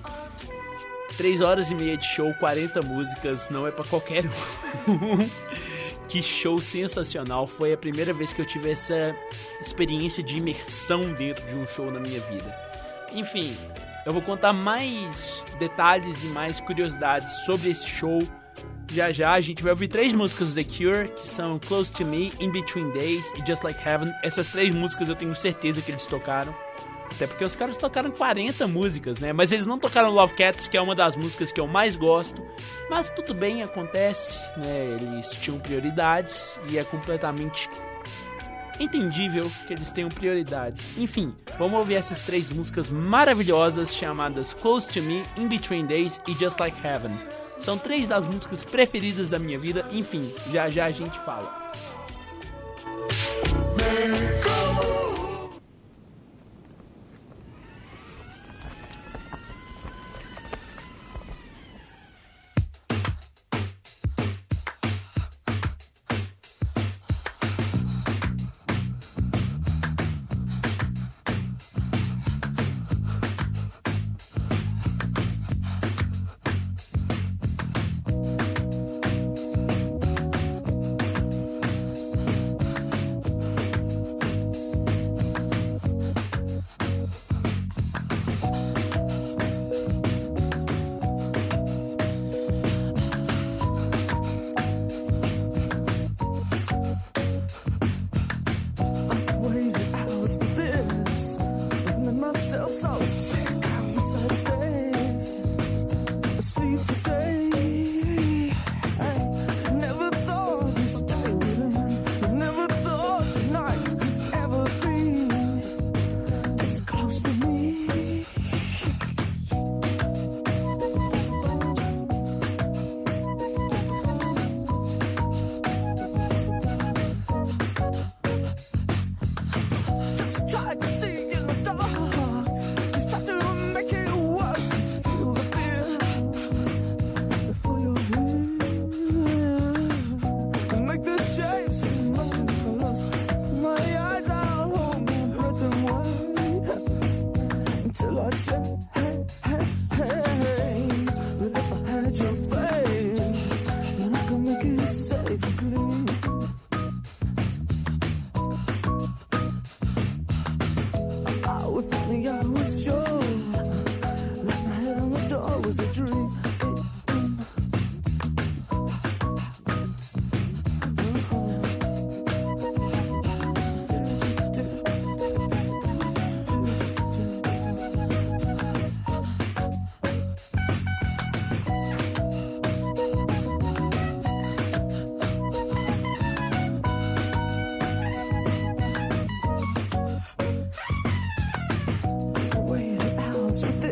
[1.15, 4.25] 3 horas e meia de show, 40 músicas, não é para qualquer
[4.85, 5.29] um.
[6.07, 7.47] que show sensacional!
[7.47, 9.15] Foi a primeira vez que eu tive essa
[9.59, 12.55] experiência de imersão dentro de um show na minha vida.
[13.13, 13.55] Enfim,
[14.05, 18.19] eu vou contar mais detalhes e mais curiosidades sobre esse show.
[18.91, 22.05] Já já a gente vai ouvir três músicas do The Cure, que são Close to
[22.05, 24.11] Me, In Between Days e Just Like Heaven.
[24.23, 26.55] Essas três músicas eu tenho certeza que eles tocaram.
[27.11, 29.31] Até porque os caras tocaram 40 músicas, né?
[29.31, 32.41] Mas eles não tocaram Love Cats, que é uma das músicas que eu mais gosto.
[32.89, 34.97] Mas tudo bem, acontece, né?
[34.99, 37.69] Eles tinham prioridades e é completamente
[38.79, 40.97] entendível que eles tenham prioridades.
[40.97, 46.33] Enfim, vamos ouvir essas três músicas maravilhosas chamadas Close to Me, In Between Days e
[46.33, 47.15] Just Like Heaven.
[47.57, 49.85] São três das músicas preferidas da minha vida.
[49.91, 51.65] Enfim, já já a gente fala.
[53.95, 54.54] endless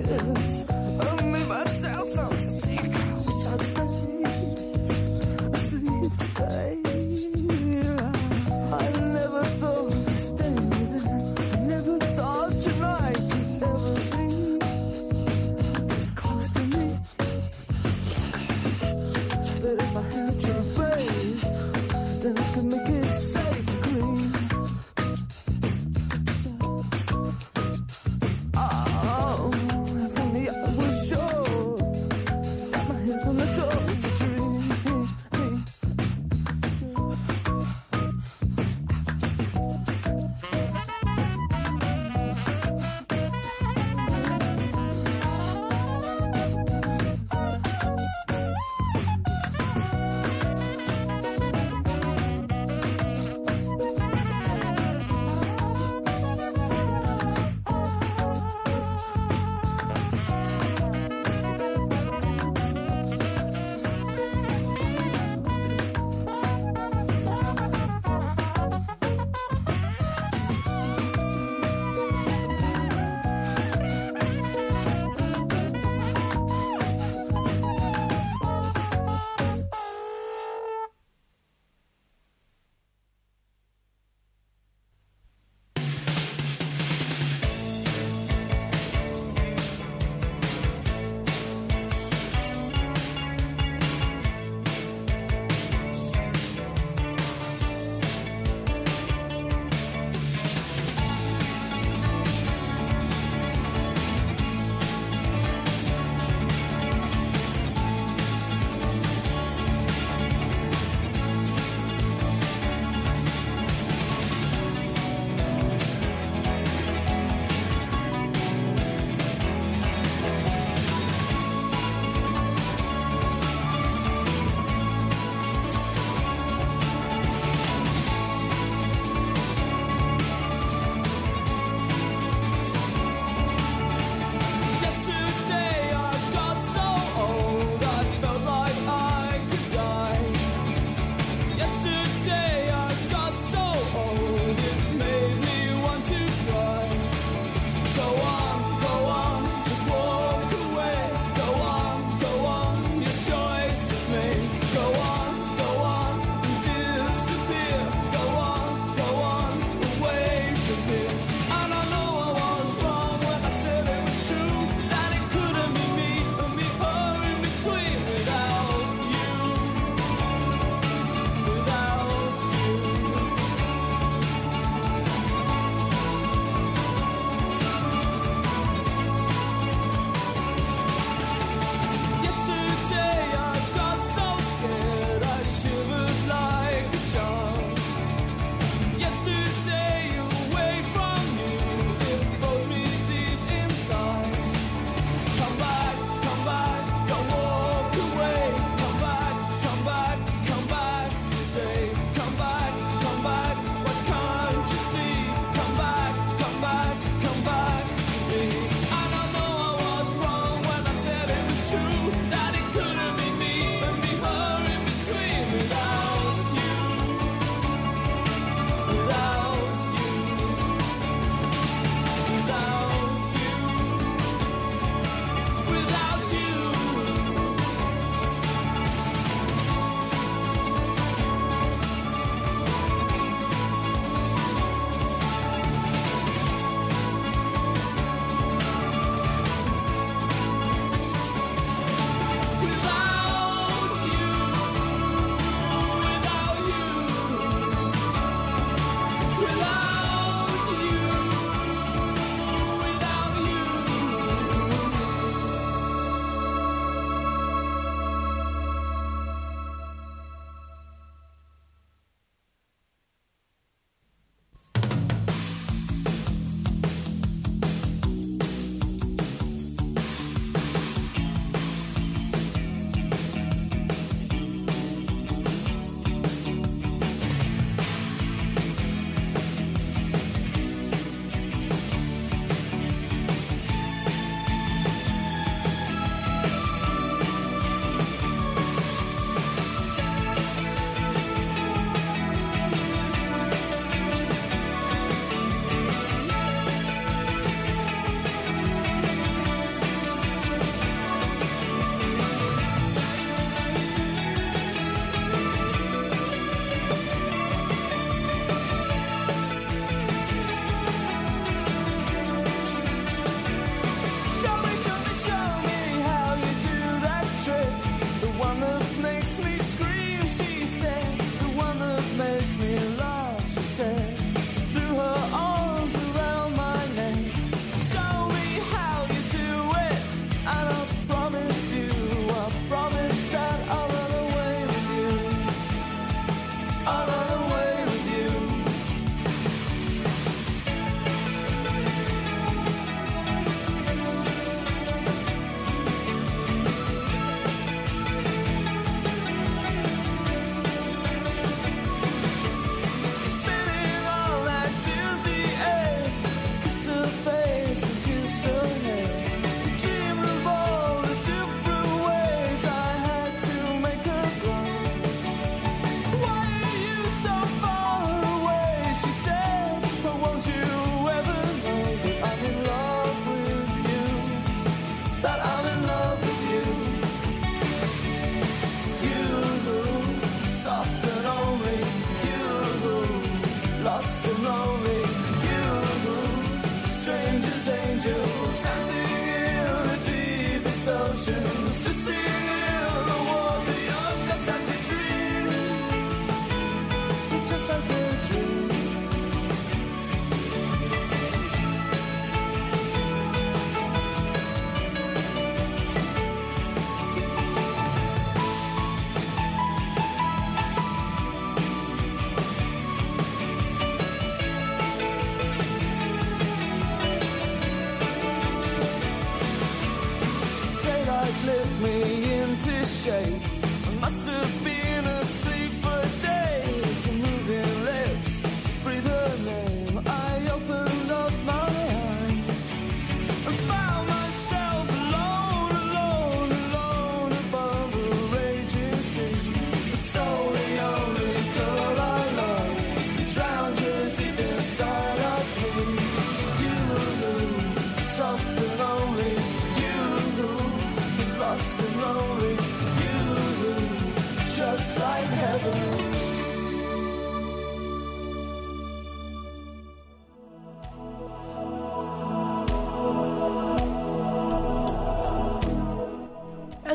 [0.10, 0.63] is.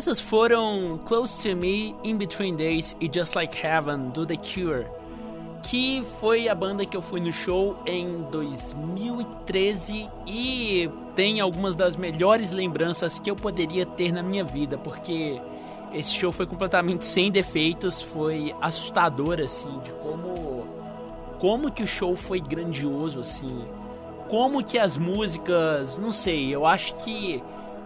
[0.09, 4.87] Essas foram Close to Me, In Between Days e Just Like Heaven do The Cure,
[5.63, 11.95] que foi a banda que eu fui no show em 2013 e tem algumas das
[11.95, 15.39] melhores lembranças que eu poderia ter na minha vida, porque
[15.93, 20.67] esse show foi completamente sem defeitos, foi assustador assim, de como
[21.39, 23.63] como que o show foi grandioso assim,
[24.31, 27.43] como que as músicas, não sei, eu acho que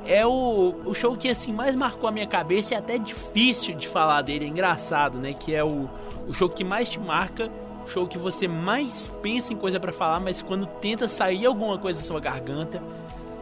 [0.06, 3.74] é o, o show que assim mais marcou a minha cabeça e é até difícil
[3.74, 5.32] de falar dele, é engraçado, né?
[5.32, 5.88] Que é o,
[6.28, 7.50] o show que mais te marca,
[7.84, 11.78] o show que você mais pensa em coisa pra falar, mas quando tenta sair alguma
[11.78, 12.82] coisa da sua garganta,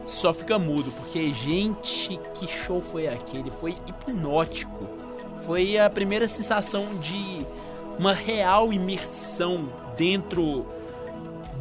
[0.06, 3.50] só fica mudo, porque gente, que show foi aquele?
[3.50, 5.00] Foi hipnótico.
[5.36, 7.46] Foi a primeira sensação de
[7.98, 10.66] uma real imersão dentro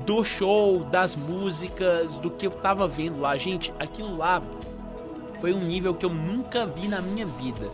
[0.06, 3.38] do show, das músicas, do que eu tava vendo lá.
[3.38, 4.42] Gente, aquilo lá
[5.40, 7.70] foi um nível que eu nunca vi na minha vida.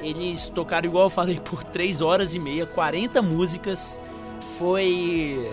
[0.00, 4.00] Eles tocaram, igual eu falei, por 3 horas e meia, 40 músicas.
[4.58, 5.50] Foi.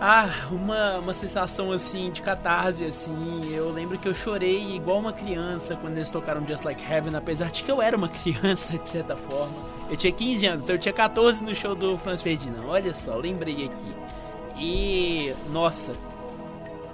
[0.00, 3.40] Ah, uma, uma sensação assim de catarse, assim.
[3.52, 7.50] Eu lembro que eu chorei igual uma criança quando eles tocaram Just Like Heaven, apesar
[7.50, 9.54] de que eu era uma criança, de certa forma.
[9.88, 12.66] Eu tinha 15 anos, então eu tinha 14 no show do Franz Ferdinand.
[12.66, 13.94] Olha só, lembrei aqui.
[14.58, 15.34] E.
[15.50, 15.92] Nossa,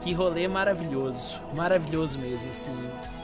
[0.00, 1.40] que rolê maravilhoso.
[1.54, 2.76] Maravilhoso mesmo, assim.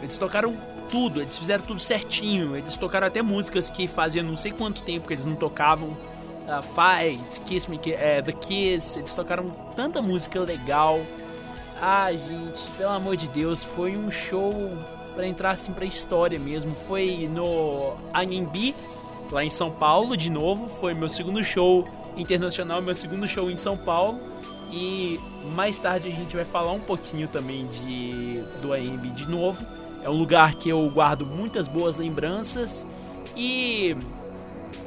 [0.03, 0.55] Eles tocaram
[0.91, 2.57] tudo, eles fizeram tudo certinho.
[2.57, 5.89] Eles tocaram até músicas que fazia não sei quanto tempo que eles não tocavam.
[5.89, 8.99] Uh, Fight, Kiss Me, uh, The Kiss.
[8.99, 11.01] Eles tocaram tanta música legal.
[11.81, 14.53] Ah, gente, pelo amor de Deus, foi um show
[15.15, 16.75] para entrar assim pra história mesmo.
[16.75, 18.75] Foi no AMB,
[19.31, 20.69] lá em São Paulo, de novo.
[20.69, 24.21] Foi meu segundo show internacional, meu segundo show em São Paulo.
[24.71, 25.21] E
[25.55, 29.65] mais tarde a gente vai falar um pouquinho também de do AMB de novo.
[30.03, 32.87] É um lugar que eu guardo muitas boas lembranças
[33.37, 33.97] e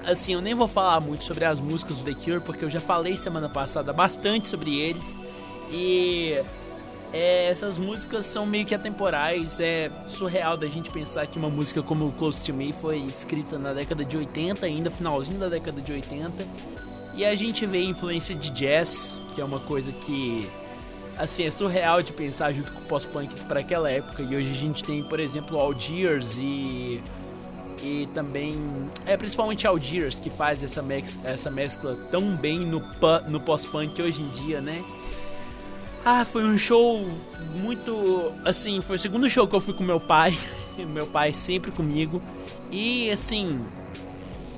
[0.05, 2.79] assim, eu nem vou falar muito sobre as músicas do The Cure porque eu já
[2.79, 5.17] falei semana passada bastante sobre eles
[5.71, 6.39] e
[7.13, 9.59] é, essas músicas são meio que atemporais.
[9.59, 13.73] É surreal da gente pensar que uma música como Close to Me foi escrita na
[13.73, 16.45] década de 80, ainda finalzinho da década de 80.
[17.17, 20.47] E a gente vê influência de jazz, que é uma coisa que
[21.17, 24.21] assim é surreal de pensar junto com o pós-punk para aquela época.
[24.21, 27.01] E hoje a gente tem, por exemplo, Algiers e
[27.81, 28.55] e também
[29.05, 32.83] é principalmente Algiers que faz essa mex, essa mescla tão bem no
[33.27, 34.83] no pós-punk hoje em dia, né?
[36.05, 37.03] Ah, foi um show
[37.55, 40.37] muito assim, foi o segundo show que eu fui com meu pai,
[40.77, 42.21] meu pai sempre comigo
[42.71, 43.57] e assim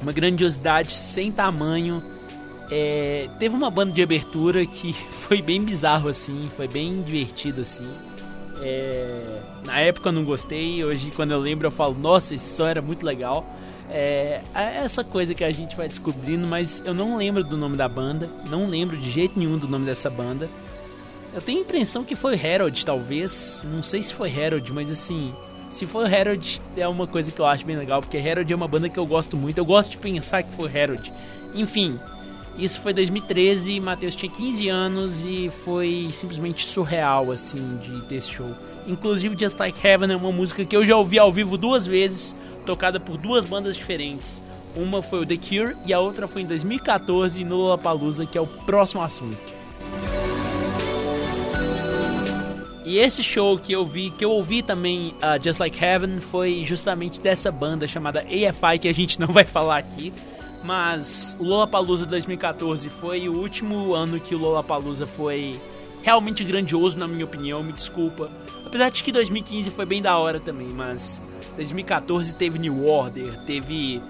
[0.01, 2.18] uma grandiosidade sem tamanho.
[2.71, 7.87] É, teve uma banda de abertura que foi bem bizarro assim, foi bem divertido assim.
[8.61, 12.67] É, na época eu não gostei, hoje quando eu lembro eu falo, nossa, esse som
[12.67, 13.45] era muito legal.
[13.89, 17.75] É, é essa coisa que a gente vai descobrindo, mas eu não lembro do nome
[17.75, 20.47] da banda, não lembro de jeito nenhum do nome dessa banda.
[21.33, 25.33] Eu tenho a impressão que foi Harold, talvez, não sei se foi Harold, mas assim,
[25.69, 28.67] se for Harold é uma coisa que eu acho bem legal, porque Harold é uma
[28.67, 31.11] banda que eu gosto muito, eu gosto de pensar que foi Harold.
[31.53, 31.99] Enfim,
[32.59, 38.31] isso foi 2013, Matheus tinha 15 anos e foi simplesmente surreal, assim, de ter esse
[38.31, 38.49] show.
[38.85, 42.35] Inclusive, Just Like Heaven é uma música que eu já ouvi ao vivo duas vezes,
[42.65, 44.41] tocada por duas bandas diferentes.
[44.75, 48.41] Uma foi o The Cure e a outra foi em 2014 no Lollapalooza, que é
[48.41, 49.37] o próximo assunto.
[52.85, 56.63] E esse show que eu vi, que eu ouvi também, uh, Just Like Heaven, foi
[56.65, 60.11] justamente dessa banda chamada AFI, que a gente não vai falar aqui.
[60.63, 65.59] Mas o Lollapalooza 2014 foi o último ano que o Lollapalooza foi
[66.01, 68.29] realmente grandioso, na minha opinião, me desculpa.
[68.65, 71.21] Apesar de que 2015 foi bem da hora também, mas
[71.55, 74.01] 2014 teve New Order, teve.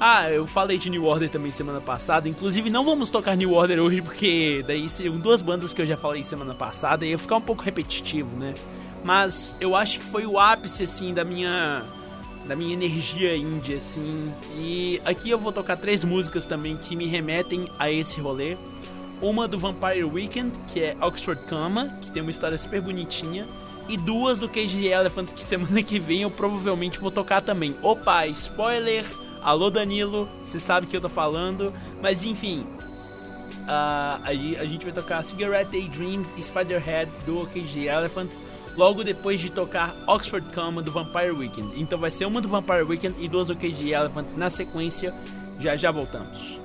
[0.00, 2.28] Ah, eu falei de New Order também semana passada.
[2.28, 5.96] Inclusive, não vamos tocar New Order hoje, porque daí seriam duas bandas que eu já
[5.96, 8.54] falei semana passada e ia ficar um pouco repetitivo, né?
[9.02, 11.82] Mas eu acho que foi o ápice, assim, da minha.
[12.48, 14.32] Da minha energia indie, assim.
[14.56, 18.56] E aqui eu vou tocar três músicas também que me remetem a esse rolê.
[19.20, 23.46] Uma do Vampire Weekend, que é Oxford Cama, que tem uma história super bonitinha
[23.88, 27.74] e duas do Cage Elephant que semana que vem eu provavelmente vou tocar também.
[27.82, 29.04] Opa, spoiler!
[29.42, 31.72] Alô Danilo, você sabe que eu tô falando,
[32.02, 32.66] mas enfim.
[33.62, 38.30] Uh, a, a, gente vai tocar Cigarette Daydreams e Spiderhead do Cage Elephant
[38.78, 41.72] logo depois de tocar Oxford Come do Vampire Weekend.
[41.74, 45.12] Então vai ser uma do Vampire Weekend e duas do Cage Elephant na sequência.
[45.58, 46.60] Já já voltamos.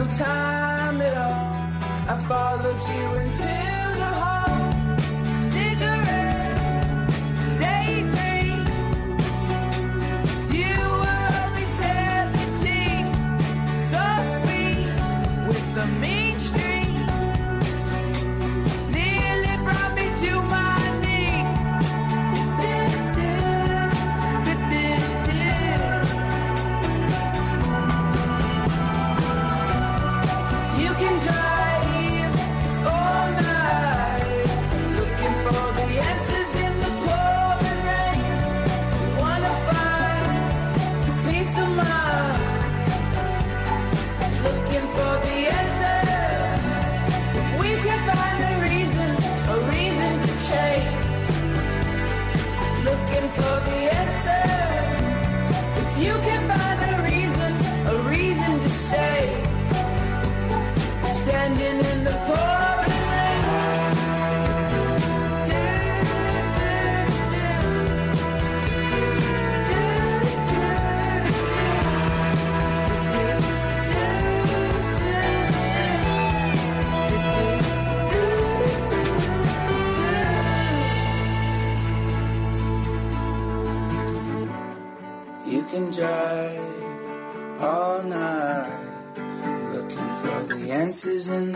[0.00, 1.52] No time at all.
[2.08, 3.79] I followed you into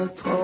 [0.05, 0.44] votre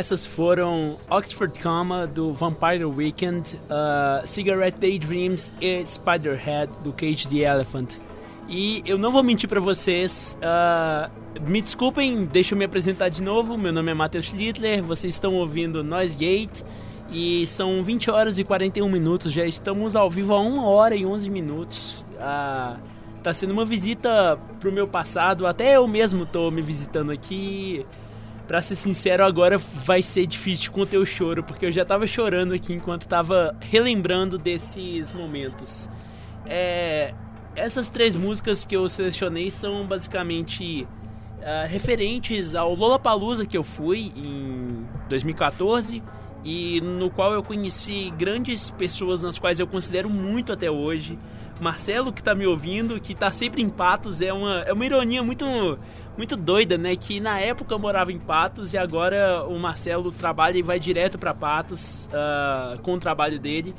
[0.00, 7.40] essas foram Oxford Comma do Vampire Weekend, uh, Cigarette Daydreams e Spiderhead do Cage the
[7.40, 7.98] Elephant.
[8.48, 11.10] E eu não vou mentir pra vocês, uh,
[11.48, 13.58] me desculpem, deixa eu me apresentar de novo.
[13.58, 16.62] Meu nome é Matheus Schlittler, vocês estão ouvindo Noise Gate
[17.12, 21.04] e são 20 horas e 41 minutos, já estamos ao vivo há 1 hora e
[21.04, 22.06] 11 minutos.
[22.14, 22.80] Uh,
[23.22, 27.84] tá sendo uma visita pro meu passado, até eu mesmo tô me visitando aqui.
[28.50, 32.52] Pra ser sincero, agora vai ser difícil conter o choro, porque eu já tava chorando
[32.52, 35.88] aqui enquanto tava relembrando desses momentos.
[36.46, 37.14] É,
[37.54, 44.10] essas três músicas que eu selecionei são basicamente uh, referentes ao Lollapalooza que eu fui
[44.16, 46.02] em 2014
[46.44, 51.16] e no qual eu conheci grandes pessoas nas quais eu considero muito até hoje.
[51.60, 55.22] Marcelo que tá me ouvindo, que tá sempre em Patos, é uma, é uma ironia
[55.22, 55.44] muito,
[56.16, 56.96] muito doida, né?
[56.96, 61.18] Que na época eu morava em Patos e agora o Marcelo trabalha e vai direto
[61.18, 63.74] para Patos uh, com o trabalho dele.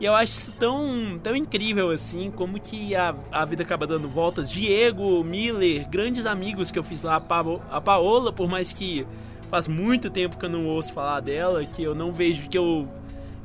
[0.00, 4.08] E eu acho isso tão, tão incrível assim, como que a, a vida acaba dando
[4.08, 4.50] voltas.
[4.50, 9.06] Diego, Miller, grandes amigos que eu fiz lá, a, pa a Paola, por mais que
[9.50, 12.88] faz muito tempo que eu não ouço falar dela, que eu não vejo, que eu.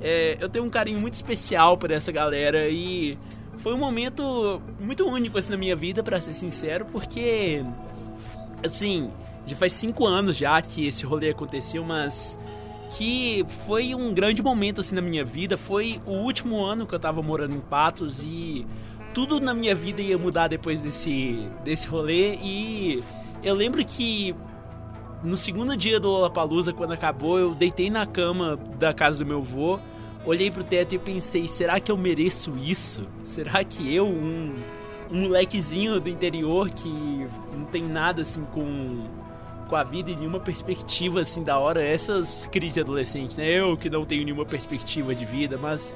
[0.02, 3.18] É, eu tenho um carinho muito especial por essa galera e
[3.60, 7.64] foi um momento muito único assim na minha vida, para ser sincero, porque
[8.66, 9.12] assim,
[9.46, 12.40] já faz cinco anos já que esse rolê aconteceu, mas
[12.90, 15.58] que foi um grande momento assim na minha vida.
[15.58, 18.66] Foi o último ano que eu tava morando em Patos e
[19.14, 23.04] tudo na minha vida ia mudar depois desse desse rolê e
[23.44, 24.36] eu lembro que
[25.24, 29.40] no segundo dia do Lollapalooza, quando acabou, eu deitei na cama da casa do meu
[29.40, 29.80] avô
[30.30, 33.04] olhei pro teto e pensei, será que eu mereço isso?
[33.24, 34.56] Será que eu, um,
[35.12, 39.08] um molequezinho do interior que não tem nada assim com,
[39.68, 43.46] com a vida e nenhuma perspectiva assim da hora, essas crises adolescentes, né?
[43.46, 45.96] Eu que não tenho nenhuma perspectiva de vida, mas,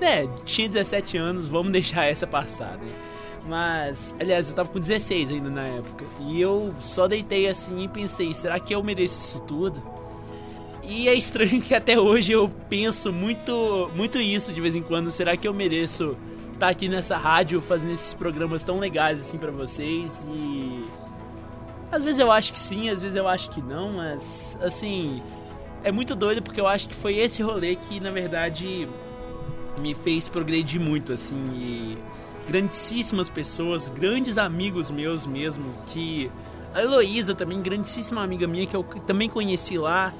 [0.00, 2.90] né, tinha 17 anos, vamos deixar essa passar, né?
[3.46, 6.06] Mas, aliás, eu tava com 16 ainda na época.
[6.20, 9.82] E eu só deitei assim e pensei, será que eu mereço isso tudo?
[10.86, 15.10] E é estranho que até hoje eu penso muito, muito isso de vez em quando.
[15.10, 16.16] Será que eu mereço
[16.52, 20.26] estar aqui nessa rádio fazendo esses programas tão legais assim para vocês?
[20.28, 20.84] E
[21.90, 25.22] às vezes eu acho que sim, às vezes eu acho que não, mas assim,
[25.82, 28.88] é muito doido porque eu acho que foi esse rolê que na verdade
[29.78, 31.98] me fez progredir muito assim e
[32.46, 36.30] grandíssimas pessoas, grandes amigos meus mesmo, que
[36.74, 40.12] a Heloísa também, grandíssima amiga minha que eu também conheci lá.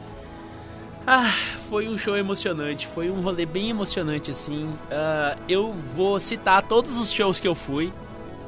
[1.06, 1.30] Ah,
[1.68, 4.64] foi um show emocionante, foi um rolê bem emocionante assim.
[4.64, 7.92] Uh, eu vou citar todos os shows que eu fui.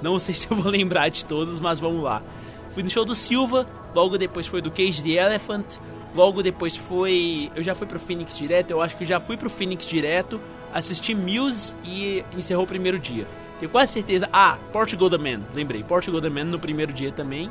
[0.00, 2.22] Não sei se eu vou lembrar de todos, mas vamos lá.
[2.70, 5.66] Fui no show do Silva, logo depois foi do Cage the Elephant,
[6.14, 7.50] logo depois foi.
[7.54, 10.40] Eu já fui pro Phoenix direto, eu acho que já fui pro Phoenix direto,
[10.72, 13.26] assisti Muse e encerrou o primeiro dia.
[13.58, 14.28] Tenho quase certeza.
[14.32, 15.82] Ah, Portugal the Man, lembrei.
[15.82, 17.50] Portugal the Man no primeiro dia também.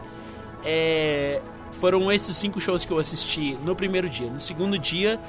[0.64, 1.42] É,
[1.80, 4.30] foram esses cinco shows que eu assisti no primeiro dia.
[4.30, 5.20] No segundo dia,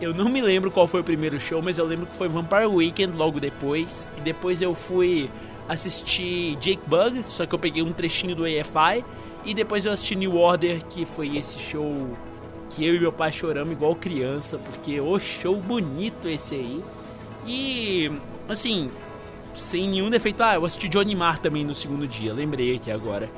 [0.00, 2.66] eu não me lembro qual foi o primeiro show, mas eu lembro que foi Vampire
[2.66, 4.08] Weekend logo depois.
[4.16, 5.28] E depois eu fui
[5.68, 9.04] assistir Jake Bug, só que eu peguei um trechinho do AFI.
[9.44, 12.16] E depois eu assisti New Order, que foi esse show
[12.70, 16.84] que eu e meu pai choramos igual criança, porque o show bonito esse aí.
[17.46, 18.10] E,
[18.48, 18.90] assim,
[19.54, 20.42] sem nenhum defeito.
[20.42, 23.28] Ah, eu assisti Johnny Marr também no segundo dia, lembrei aqui agora.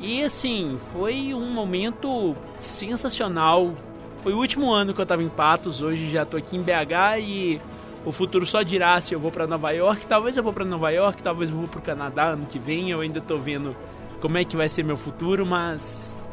[0.00, 3.74] E assim, foi um momento sensacional.
[4.22, 7.20] Foi o último ano que eu tava em Patos, hoje já tô aqui em BH
[7.20, 7.60] e
[8.04, 10.06] o futuro só dirá se eu vou para Nova York.
[10.06, 12.90] Talvez eu vou para Nova York, talvez eu vou pro Canadá ano que vem.
[12.90, 13.76] Eu ainda tô vendo
[14.20, 16.24] como é que vai ser meu futuro, mas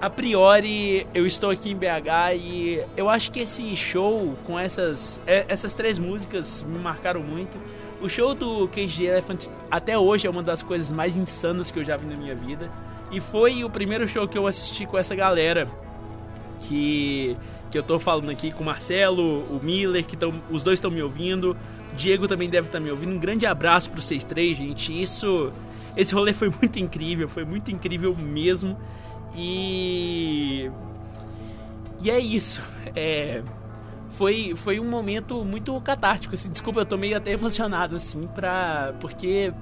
[0.00, 5.20] a priori eu estou aqui em BH e eu acho que esse show com essas
[5.26, 7.58] é, essas três músicas me marcaram muito.
[8.00, 11.84] O show do Cage Elephant até hoje é uma das coisas mais insanas que eu
[11.84, 12.70] já vi na minha vida.
[13.12, 15.68] E foi o primeiro show que eu assisti com essa galera
[16.60, 17.36] que
[17.70, 20.90] que eu tô falando aqui com o Marcelo, o Miller, que tão, os dois estão
[20.90, 21.56] me ouvindo.
[21.96, 23.14] Diego também deve estar tá me ouvindo.
[23.14, 25.00] Um grande abraço pro vocês três, gente.
[25.00, 25.50] Isso
[25.96, 28.78] esse rolê foi muito incrível, foi muito incrível mesmo.
[29.34, 30.70] E
[32.02, 32.62] e é isso.
[32.94, 33.42] É
[34.12, 36.50] foi, foi um momento muito catártico, assim.
[36.50, 38.92] Desculpa, eu tô meio até emocionado, assim, pra...
[39.00, 39.52] Porque,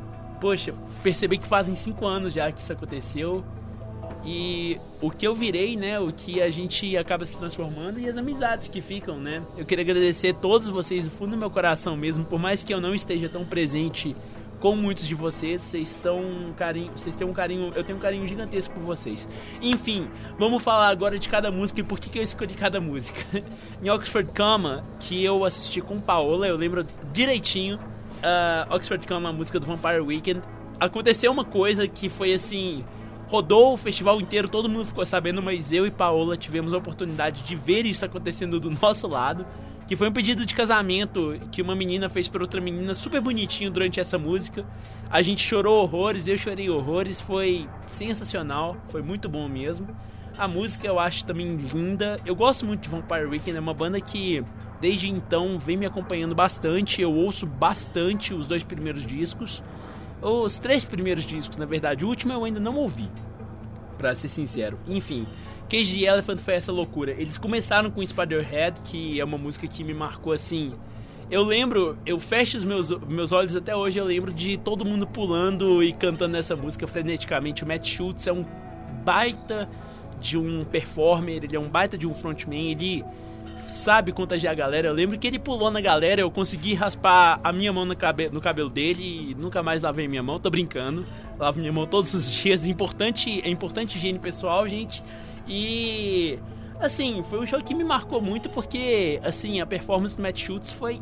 [0.41, 3.45] poxa, percebi que fazem cinco anos já que isso aconteceu.
[4.25, 5.99] E o que eu virei, né?
[5.99, 9.43] O que a gente acaba se transformando e as amizades que ficam, né?
[9.57, 12.73] Eu queria agradecer a todos vocês do fundo do meu coração mesmo, por mais que
[12.73, 14.15] eu não esteja tão presente
[14.61, 15.63] com muitos de vocês.
[15.63, 19.27] Vocês são um carinho, vocês têm um carinho, eu tenho um carinho gigantesco por vocês.
[19.61, 20.09] Enfim,
[20.39, 23.25] vamos falar agora de cada música e por que, que eu escolhi cada música.
[23.83, 27.79] em Oxford Cama, que eu assisti com Paola, eu lembro direitinho.
[28.21, 30.43] Uh, Oxford Cama, a música do Vampire Weekend.
[30.79, 32.85] Aconteceu uma coisa que foi assim
[33.29, 37.45] rodou o festival inteiro, todo mundo ficou sabendo, mas eu e Paola tivemos a oportunidade
[37.45, 39.47] de ver isso acontecendo do nosso lado
[39.91, 43.73] que foi um pedido de casamento que uma menina fez para outra menina, super bonitinho
[43.73, 44.65] durante essa música.
[45.11, 49.89] A gente chorou horrores, eu chorei horrores, foi sensacional, foi muito bom mesmo.
[50.41, 52.19] A música eu acho também linda.
[52.25, 54.43] Eu gosto muito de Vampire Weekend, é uma banda que
[54.81, 57.03] desde então vem me acompanhando bastante.
[57.03, 59.63] Eu ouço bastante os dois primeiros discos.
[60.23, 62.07] Os três primeiros discos, na verdade.
[62.07, 63.07] O último eu ainda não ouvi,
[63.99, 64.79] para ser sincero.
[64.89, 65.27] Enfim,
[65.69, 67.13] Cage the Elephant foi essa loucura.
[67.13, 70.73] Eles começaram com Spiderhead, que é uma música que me marcou assim.
[71.31, 75.07] Eu lembro, eu fecho os meus, meus olhos até hoje, eu lembro de todo mundo
[75.07, 77.63] pulando e cantando essa música freneticamente.
[77.63, 78.43] O Matt Schultz é um
[79.05, 79.69] baita
[80.21, 83.05] de um performer, ele é um baita de um frontman, ele
[83.67, 84.89] sabe contagiar a galera.
[84.89, 88.29] Eu lembro que ele pulou na galera, eu consegui raspar a minha mão no, cabe
[88.29, 91.07] no cabelo dele e nunca mais lavei minha mão, tô brincando.
[91.39, 92.65] Lavo minha mão todos os dias.
[92.65, 95.03] É importante, é importante higiene pessoal, gente.
[95.49, 96.39] E
[96.79, 100.71] assim, foi um show que me marcou muito porque assim, a performance do Matt Schultz
[100.71, 101.01] foi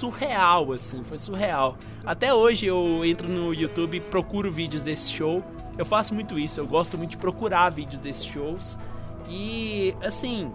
[0.00, 1.76] surreal, assim, foi surreal.
[2.04, 5.44] Até hoje eu entro no YouTube e procuro vídeos desse show.
[5.76, 8.78] Eu faço muito isso, eu gosto muito de procurar vídeos desses shows.
[9.28, 10.50] E assim,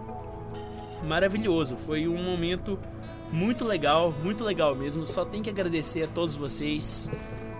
[1.04, 2.78] maravilhoso, foi um momento
[3.32, 5.06] muito legal, muito legal mesmo.
[5.06, 7.08] Só tenho que agradecer a todos vocês.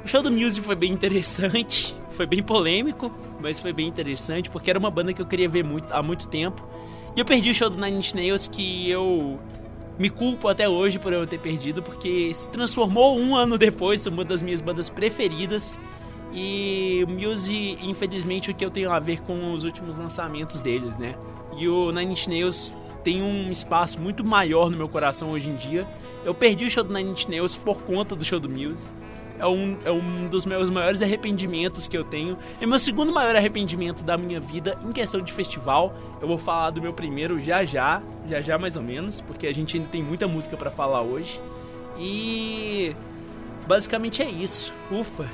[0.04, 3.10] O show do Music foi bem interessante, foi bem polêmico,
[3.40, 6.26] mas foi bem interessante porque era uma banda que eu queria ver muito, há muito
[6.26, 6.66] tempo.
[7.16, 9.38] E eu perdi o show do Nine Inch Nails que eu
[9.98, 14.24] me culpo até hoje por eu ter perdido porque se transformou um ano depois uma
[14.24, 15.78] das minhas bandas preferidas.
[16.32, 20.98] E o Muse, infelizmente, o que eu tenho a ver com os últimos lançamentos deles,
[20.98, 21.14] né?
[21.56, 25.56] E o Nine Inch Nails tem um espaço muito maior no meu coração hoje em
[25.56, 25.86] dia.
[26.24, 28.86] Eu perdi o show do Nine Inch Nails por conta do show do Muse
[29.38, 32.36] é um, é um dos meus maiores arrependimentos que eu tenho.
[32.60, 35.94] É meu segundo maior arrependimento da minha vida em questão de festival.
[36.20, 39.52] Eu vou falar do meu primeiro já já, já já mais ou menos, porque a
[39.52, 41.40] gente ainda tem muita música para falar hoje.
[41.98, 42.94] E
[43.66, 44.72] basicamente é isso.
[44.90, 45.26] Ufa,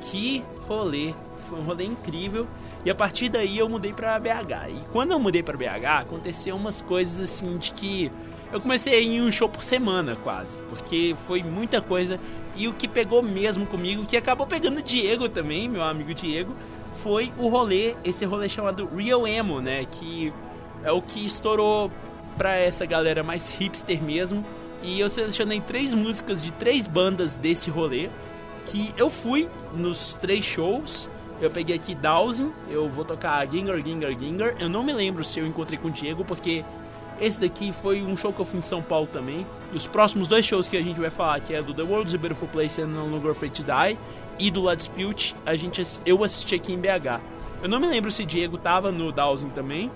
[0.00, 1.14] que rolê!
[1.48, 2.46] Foi um rolê incrível.
[2.84, 4.70] E a partir daí eu mudei para BH.
[4.70, 8.10] E quando eu mudei para BH, aconteceu umas coisas assim de que
[8.52, 12.18] eu comecei em um show por semana quase, porque foi muita coisa
[12.54, 16.54] e o que pegou mesmo comigo, que acabou pegando o Diego também, meu amigo Diego,
[16.94, 20.32] foi o rolê, esse rolê chamado Real Emo, né, que
[20.82, 21.90] é o que estourou
[22.36, 24.44] pra essa galera mais hipster mesmo.
[24.82, 28.08] E eu selecionei três músicas de três bandas desse rolê,
[28.66, 31.08] que eu fui nos três shows.
[31.40, 34.56] Eu peguei aqui Dowsing, eu vou tocar Ginger, Ginger, Ginger.
[34.58, 36.64] Eu não me lembro se eu encontrei com o Diego, porque
[37.20, 39.46] esse daqui foi um show que eu fui em São Paulo também.
[39.72, 42.14] E os próximos dois shows que a gente vai falar, que é do The World's
[42.14, 43.98] a Beautiful Place and No Longer Afraid to Die
[44.38, 47.20] e do La Dispute, a gente, eu assisti aqui em BH.
[47.62, 49.90] Eu não me lembro se Diego tava no Dowsing também.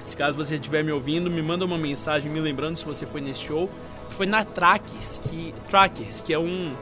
[0.00, 3.20] Se caso você estiver me ouvindo, me manda uma mensagem me lembrando se você foi
[3.20, 3.68] nesse show.
[4.10, 6.74] Foi na Trackers, que, Trackers, que é um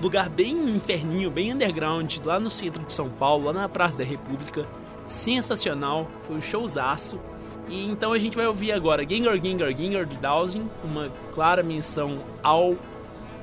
[0.00, 4.04] lugar bem inferninho, bem underground, lá no centro de São Paulo, lá na Praça da
[4.04, 4.66] República.
[5.04, 7.20] Sensacional, foi um showzaço.
[7.70, 12.18] E então a gente vai ouvir agora Gengar Gengar Gengar de Dowsing, uma clara menção
[12.42, 12.74] ao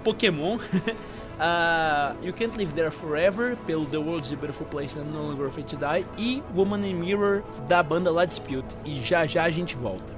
[0.03, 0.57] Pokémon.
[1.39, 5.49] uh, you Can't Live There Forever, pelo The World's a Beautiful Place and No Longer
[5.49, 6.05] Fit to Die.
[6.17, 8.75] E Woman in Mirror, da banda La Dispute.
[8.85, 10.13] E já já a gente volta.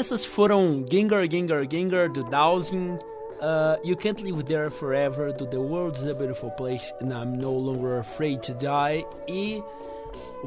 [0.00, 2.92] Essas foram Gengar, Gengar, Gengar, do Dowsing,
[3.42, 7.52] uh, You Can't Live There Forever, do The World's a Beautiful Place and I'm No
[7.52, 9.62] Longer Afraid to Die e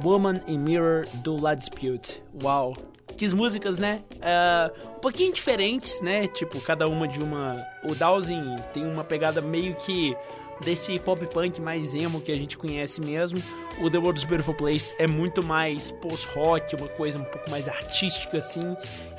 [0.03, 2.19] Woman in Mirror, do La Dispute.
[2.41, 2.75] Uau!
[3.15, 4.01] Que músicas, né?
[4.15, 6.27] Uh, um pouquinho diferentes, né?
[6.27, 7.63] Tipo, cada uma de uma.
[7.83, 10.17] O Dowsing tem uma pegada meio que
[10.61, 13.37] desse pop punk mais emo que a gente conhece mesmo
[13.79, 18.37] o The World's Beautiful Place é muito mais post-rock, uma coisa um pouco mais artística
[18.37, 18.75] assim.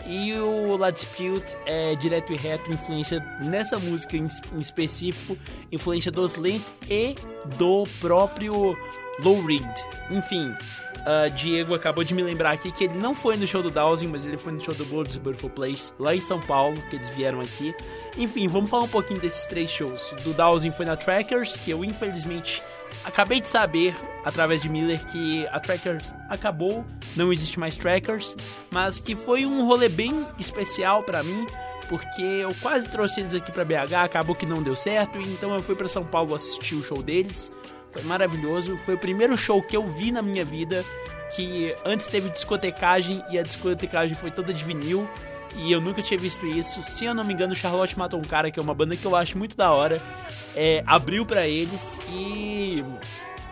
[0.07, 4.27] E o La Dispute é direto e reto influência nessa música em,
[4.59, 5.37] específico,
[5.73, 7.15] influência dos Lint e
[7.57, 8.77] do próprio
[9.21, 9.67] Low Reed.
[10.11, 13.71] Enfim, uh, Diego acabou de me lembrar aqui que ele não foi no show do
[13.71, 16.97] Dowsing, mas ele foi no show do World's Beautiful Place lá em São Paulo, que
[16.97, 17.75] eles vieram aqui.
[18.19, 20.15] Enfim, vamos falar um pouquinho desses três shows.
[20.23, 22.63] Do Dowsing foi na Trackers, que eu infelizmente
[23.05, 23.95] acabei de saber,
[24.25, 26.85] através de Miller, que a Trackers acabou,
[27.17, 28.37] não existe mais Trackers,
[28.71, 31.47] mas que foi um rolê bem especial pra mim,
[31.89, 35.63] porque eu quase trouxe eles aqui pra BH, acabou que não deu certo, então eu
[35.63, 37.51] fui pra São Paulo assistir o show deles.
[37.91, 40.85] Foi maravilhoso, foi o primeiro show que eu vi na minha vida
[41.35, 45.09] que antes teve discotecagem e a discotecagem foi toda de vinil.
[45.57, 46.83] E eu nunca tinha visto isso.
[46.83, 49.15] Se eu não me engano, Charlotte Matou um Cara, que é uma banda que eu
[49.15, 50.01] acho muito da hora,
[50.57, 52.85] é, abriu pra eles e.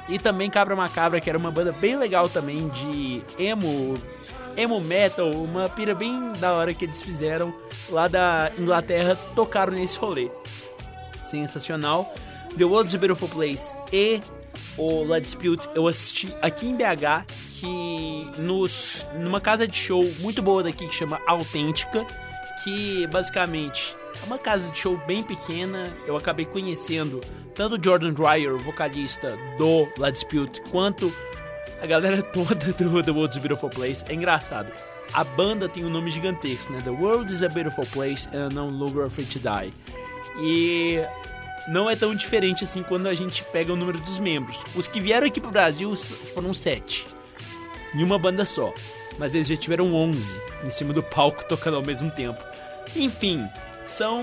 [0.09, 3.97] E também Cabra Macabra, que era uma banda bem legal também de emo,
[4.56, 7.55] emo metal, uma pira bem da hora que eles fizeram
[7.89, 10.28] lá da Inglaterra, tocaram nesse rolê.
[11.23, 12.12] Sensacional.
[12.59, 14.20] The World's a Beautiful Place e
[14.77, 17.27] o La Dispute eu assisti aqui em BH,
[17.61, 22.07] que nos, numa casa de show muito boa daqui que chama Autêntica,
[22.62, 25.91] que basicamente é uma casa de show bem pequena.
[26.07, 27.20] Eu acabei conhecendo
[27.55, 31.12] tanto o Jordan Dreyer, vocalista do La Dispute, quanto
[31.81, 34.05] a galera toda do The World's a Beautiful Place.
[34.09, 34.73] É engraçado.
[35.12, 36.81] A banda tem um nome gigantesco, né?
[36.83, 39.73] The World is a Beautiful Place and I'm no longer afraid to die.
[40.41, 41.05] E
[41.68, 44.62] não é tão diferente assim quando a gente pega o número dos membros.
[44.74, 45.94] Os que vieram aqui pro Brasil
[46.34, 47.06] foram sete,
[47.94, 48.72] em uma banda só,
[49.18, 52.43] mas eles já tiveram 11 em cima do palco tocando ao mesmo tempo.
[52.97, 53.47] Enfim,
[53.84, 54.22] são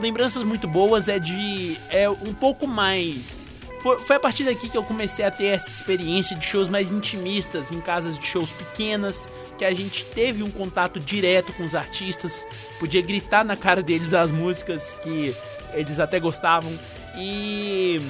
[0.00, 1.08] lembranças muito boas.
[1.08, 3.50] É de é um pouco mais
[3.82, 6.92] foi, foi a partir daqui que eu comecei a ter essa experiência de shows mais
[6.92, 9.28] intimistas, em casas de shows pequenas,
[9.58, 12.46] que a gente teve um contato direto com os artistas,
[12.78, 15.34] podia gritar na cara deles as músicas que
[15.74, 16.72] eles até gostavam.
[17.16, 18.00] E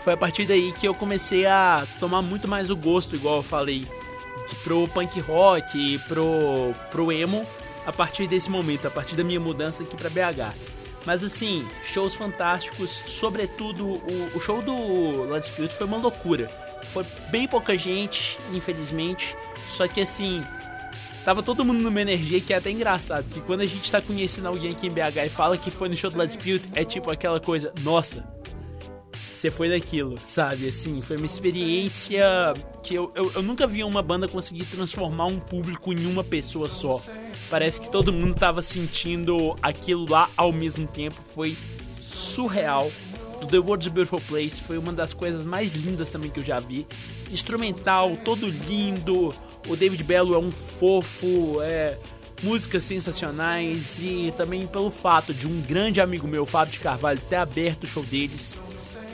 [0.00, 3.42] foi a partir daí que eu comecei a tomar muito mais o gosto, igual eu
[3.42, 3.86] falei,
[4.64, 7.46] pro punk rock pro, pro emo,
[7.86, 10.54] a partir desse momento, a partir da minha mudança aqui pra BH.
[11.06, 16.48] Mas assim, shows fantásticos, sobretudo o, o show do La Dispute foi uma loucura.
[16.92, 19.36] Foi bem pouca gente, infelizmente,
[19.68, 20.44] só que assim,
[21.28, 24.48] Tava todo mundo numa energia que é até engraçado, que quando a gente tá conhecendo
[24.48, 27.10] alguém aqui em BH e fala que foi no show do La Dispute, é tipo
[27.10, 28.26] aquela coisa, nossa,
[29.34, 30.70] você foi daquilo, sabe?
[30.70, 32.24] Assim, foi uma experiência
[32.82, 36.66] que eu, eu, eu nunca vi uma banda conseguir transformar um público em uma pessoa
[36.66, 36.98] só.
[37.50, 41.54] Parece que todo mundo tava sentindo aquilo lá ao mesmo tempo, foi
[41.94, 42.90] surreal.
[43.38, 46.58] Do The World's Beautiful Place foi uma das coisas mais lindas também que eu já
[46.58, 46.86] vi.
[47.30, 49.34] Instrumental, todo lindo.
[49.66, 51.98] O David Bello é um fofo, é
[52.42, 57.36] músicas sensacionais e também pelo fato de um grande amigo meu, Fábio de Carvalho, ter
[57.36, 58.58] aberto o show deles.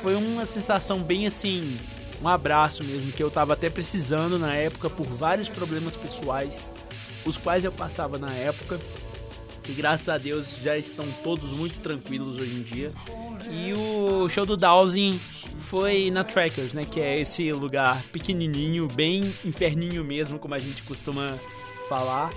[0.03, 1.79] Foi uma sensação bem assim,
[2.23, 6.73] um abraço mesmo que eu tava até precisando na época por vários problemas pessoais,
[7.25, 8.79] os quais eu passava na época
[9.65, 12.93] que graças a Deus já estão todos muito tranquilos hoje em dia.
[13.51, 15.19] E o show do Dowsing
[15.61, 20.82] foi na Trackers, né, que é esse lugar pequenininho, bem inferninho mesmo, como a gente
[20.82, 21.36] costuma
[21.89, 22.31] falar.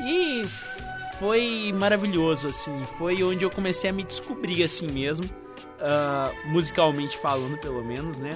[0.00, 0.42] E
[1.18, 5.30] foi maravilhoso, assim, foi onde eu comecei a me descobrir assim mesmo,
[5.80, 8.32] ah, musicalmente falando pelo menos, né?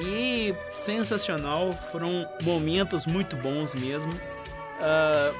[0.00, 4.12] E sensacional, foram momentos muito bons mesmo.
[4.80, 5.32] Ah,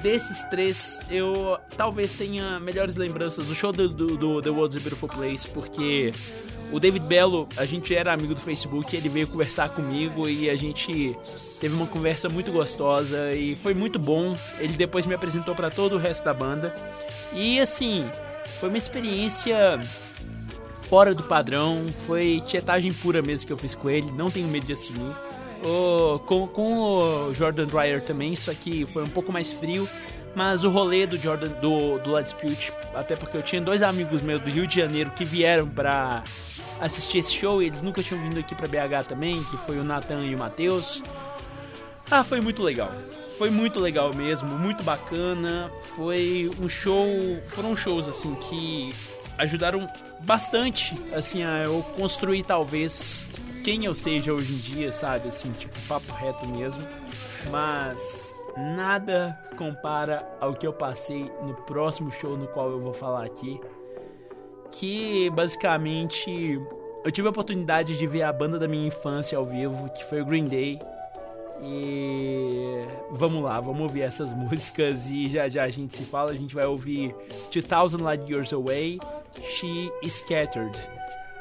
[0.00, 4.80] desses três, eu talvez tenha melhores lembranças do show do, do, do The World's a
[4.80, 6.12] Beautiful Place, porque
[6.72, 10.56] o David Bello, a gente era amigo do Facebook, ele veio conversar comigo e a
[10.56, 11.14] gente
[11.60, 14.36] teve uma conversa muito gostosa e foi muito bom.
[14.58, 16.74] Ele depois me apresentou para todo o resto da banda.
[17.34, 18.08] E assim,
[18.58, 19.78] foi uma experiência
[20.74, 24.66] fora do padrão, foi tietagem pura mesmo que eu fiz com ele, não tenho medo
[24.66, 25.14] de assumir.
[25.64, 26.74] O- com, com
[27.28, 29.88] o Jordan Dreyer também, só que foi um pouco mais frio.
[30.34, 34.22] Mas o rolê do Jordan do, do La Dispute, até porque eu tinha dois amigos
[34.22, 36.24] meus do Rio de Janeiro que vieram pra
[36.80, 39.84] assistir esse show e eles nunca tinham vindo aqui pra BH também, que foi o
[39.84, 41.02] Nathan e o Matheus.
[42.10, 42.90] Ah, foi muito legal.
[43.36, 45.70] Foi muito legal mesmo, muito bacana.
[45.96, 47.06] Foi um show,
[47.46, 48.94] foram shows assim que
[49.36, 49.86] ajudaram
[50.20, 53.24] bastante assim a eu construir talvez
[53.62, 55.28] quem eu seja hoje em dia, sabe?
[55.28, 56.82] Assim, tipo, papo reto mesmo.
[57.50, 63.24] Mas nada compara ao que eu passei no próximo show no qual eu vou falar
[63.24, 63.60] aqui.
[64.70, 66.60] Que basicamente
[67.04, 70.22] eu tive a oportunidade de ver a banda da minha infância ao vivo, que foi
[70.22, 70.80] o Green Day.
[71.64, 76.30] E vamos lá, vamos ouvir essas músicas e já já a gente se fala.
[76.30, 77.14] A gente vai ouvir
[77.52, 78.98] 2000 Light Years Away,
[79.40, 80.76] She Scattered.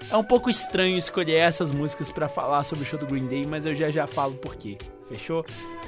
[0.10, 3.46] É um pouco estranho escolher essas músicas para falar sobre o show do Green Day,
[3.46, 4.78] mas eu já já falo por quê.
[5.08, 5.46] Fechou?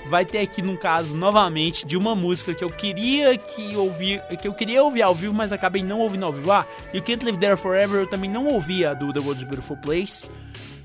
[0.10, 4.48] Vai ter aqui num caso novamente de uma música que eu queria que ouvir, que
[4.48, 6.52] eu queria ouvir ao vivo, mas acabei não ouvindo ao vivo.
[6.52, 10.30] Ah, You Can't Live There Forever eu também não ouvia do The World's Beautiful Place.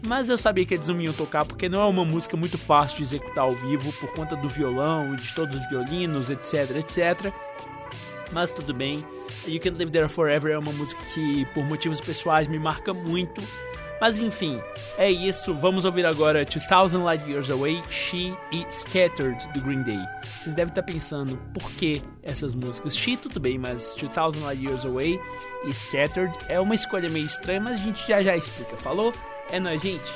[0.00, 2.98] Mas eu sabia que eles não iam tocar porque não é uma música muito fácil
[2.98, 7.32] de executar ao vivo por conta do violão e de todos os violinos, etc, etc
[8.32, 9.05] mas tudo bem.
[9.46, 13.42] You Can't Live There Forever é uma música que, por motivos pessoais, me marca muito.
[14.00, 14.60] Mas enfim,
[14.96, 15.55] é isso.
[15.55, 19.98] Vamos ouvir agora 2000 Light Years Away, She e Scattered do Green Day.
[20.38, 22.96] Vocês devem estar pensando por que essas músicas.
[22.96, 25.20] She tudo bem, mas 2000 Light Years Away
[25.64, 29.12] e Scattered é uma escolha meio estranha, mas a gente já já explica, falou?
[29.50, 30.12] É nóis, gente!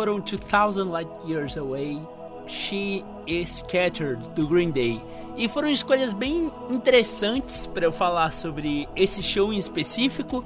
[0.00, 2.00] Foram 2000 Light Years Away,
[2.46, 4.98] She Is Scattered, do Green Day.
[5.36, 10.42] E foram escolhas bem interessantes para eu falar sobre esse show em específico,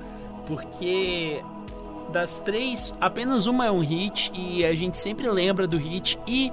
[0.49, 1.41] porque
[2.11, 6.19] das três, apenas uma é um hit e a gente sempre lembra do hit.
[6.27, 6.51] E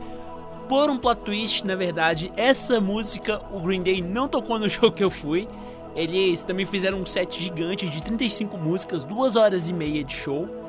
[0.70, 4.92] por um plot twist, na verdade, essa música o Green Day não tocou no show
[4.92, 5.48] que eu fui.
[5.96, 10.61] Eles também fizeram um set gigante de 35 músicas, duas horas e meia de show.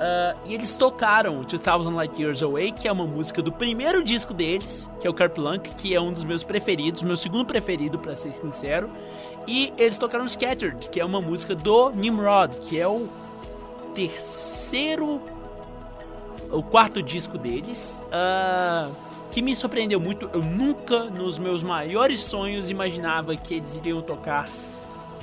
[0.00, 4.32] Ah, e eles tocaram 2000 Light Years Away, que é uma música do primeiro disco
[4.32, 8.14] deles, que é o Kerplunk, que é um dos meus preferidos, meu segundo preferido, para
[8.14, 8.90] ser sincero.
[9.46, 13.08] E eles tocaram Scattered, que é uma música do Nimrod, que é o
[13.94, 15.20] terceiro.
[16.50, 18.02] o quarto disco deles.
[18.12, 18.90] ah,
[19.30, 20.30] que me surpreendeu muito.
[20.32, 24.48] Eu nunca, nos meus maiores sonhos, imaginava que eles iriam tocar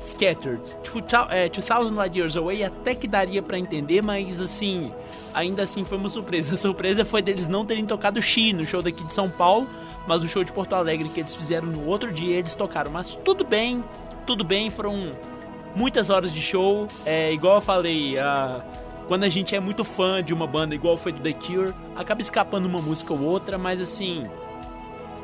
[0.06, 0.62] Scattered.
[0.84, 4.92] 2000 é, 2000 Light Years Away até que daria pra entender, mas assim,
[5.34, 6.54] ainda assim foi uma surpresa.
[6.54, 9.68] A surpresa foi deles não terem tocado She no show daqui de São Paulo,
[10.08, 12.92] mas no show de Porto Alegre que eles fizeram no outro dia eles tocaram.
[12.92, 13.84] Mas tudo bem,
[14.28, 15.04] tudo bem, foram
[15.76, 16.88] muitas horas de show.
[17.06, 18.64] É igual eu falei, a-
[19.08, 22.22] quando a gente é muito fã de uma banda, igual foi do The Cure, acaba
[22.22, 24.26] escapando uma música ou outra, mas assim,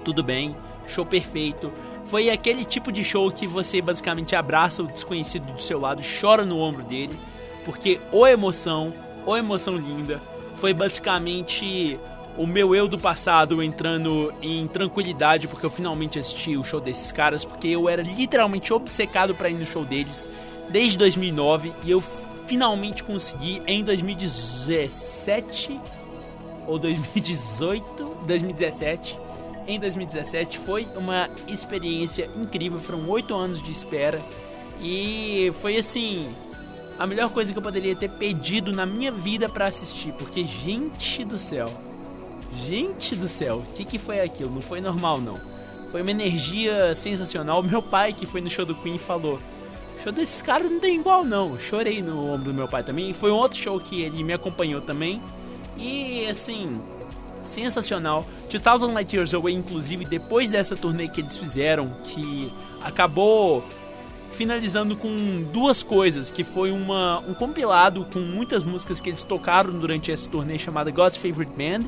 [0.03, 0.55] tudo bem,
[0.87, 1.71] show perfeito.
[2.11, 6.43] Foi aquele tipo de show que você basicamente abraça o desconhecido do seu lado, chora
[6.43, 7.17] no ombro dele,
[7.63, 8.93] porque ou emoção,
[9.25, 10.19] ou emoção linda,
[10.57, 11.97] foi basicamente
[12.37, 17.13] o meu eu do passado entrando em tranquilidade porque eu finalmente assisti o show desses
[17.13, 20.29] caras, porque eu era literalmente obcecado para ir no show deles
[20.69, 22.03] desde 2009 e eu
[22.45, 25.79] finalmente consegui em 2017
[26.67, 29.30] ou 2018, 2017.
[29.67, 34.21] Em 2017 foi uma experiência incrível, foram oito anos de espera
[34.81, 36.27] e foi assim
[36.97, 41.23] a melhor coisa que eu poderia ter pedido na minha vida pra assistir, porque gente
[41.23, 41.67] do céu,
[42.65, 44.51] gente do céu, o que, que foi aquilo?
[44.51, 45.39] Não foi normal não.
[45.91, 47.61] Foi uma energia sensacional.
[47.61, 49.39] Meu pai que foi no show do Queen falou:
[50.01, 51.59] show desses caras não tem igual não.
[51.59, 53.13] Chorei no ombro do meu pai também.
[53.13, 55.21] Foi um outro show que ele me acompanhou também.
[55.77, 56.81] E assim,
[57.41, 58.25] sensacional.
[58.59, 62.51] 2000 Light Years Away, inclusive, depois dessa turnê que eles fizeram, que
[62.81, 63.63] acabou
[64.35, 69.71] finalizando com duas coisas, que foi uma, um compilado com muitas músicas que eles tocaram
[69.77, 71.85] durante essa turnê chamada God's Favorite Band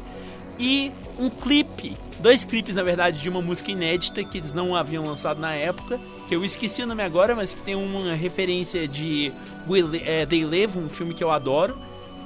[0.59, 5.03] e um clipe, dois clipes na verdade de uma música inédita que eles não haviam
[5.03, 9.31] lançado na época, que eu esqueci o nome agora, mas que tem uma referência de
[9.67, 11.75] We Li- é, They Live, um filme que eu adoro,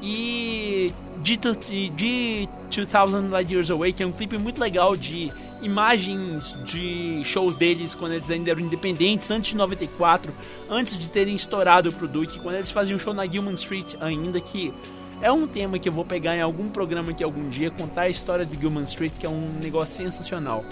[0.02, 0.94] e
[1.24, 7.22] de, de 2000 Light Years Away, que é um clipe muito legal de imagens de
[7.24, 10.32] shows deles quando eles ainda eram independentes, antes de 94,
[10.70, 14.74] antes de terem estourado pro Duke, quando eles faziam show na Gilman Street ainda, que
[15.22, 18.10] é um tema que eu vou pegar em algum programa aqui algum dia, contar a
[18.10, 20.64] história de Gilman Street, que é um negócio sensacional.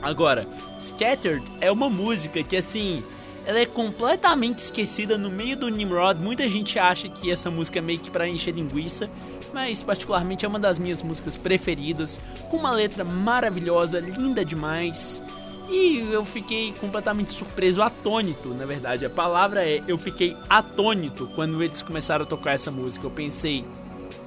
[0.00, 0.46] Agora,
[0.80, 3.02] Scattered é uma música que assim,
[3.48, 6.20] ela é completamente esquecida no meio do Nimrod.
[6.20, 9.08] Muita gente acha que essa música é meio que pra encher linguiça,
[9.54, 12.20] mas particularmente é uma das minhas músicas preferidas,
[12.50, 15.24] com uma letra maravilhosa, linda demais.
[15.66, 19.06] E eu fiquei completamente surpreso, atônito, na verdade.
[19.06, 23.06] A palavra é eu fiquei atônito quando eles começaram a tocar essa música.
[23.06, 23.64] Eu pensei,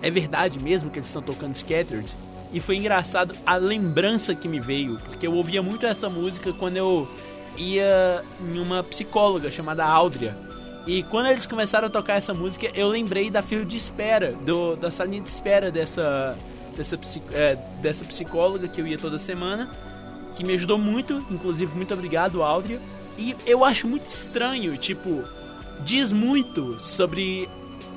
[0.01, 2.09] é verdade mesmo que eles estão tocando Scattered?
[2.51, 6.77] E foi engraçado a lembrança que me veio, porque eu ouvia muito essa música quando
[6.77, 7.07] eu
[7.57, 10.35] ia em uma psicóloga chamada Áudria.
[10.85, 14.75] E quando eles começaram a tocar essa música, eu lembrei da fila de espera, do,
[14.75, 16.35] da salinha de espera dessa,
[16.75, 16.99] dessa,
[17.33, 19.69] é, dessa psicóloga que eu ia toda semana,
[20.35, 22.79] que me ajudou muito, inclusive muito obrigado, Áudria.
[23.17, 25.23] E eu acho muito estranho, tipo,
[25.81, 27.47] diz muito sobre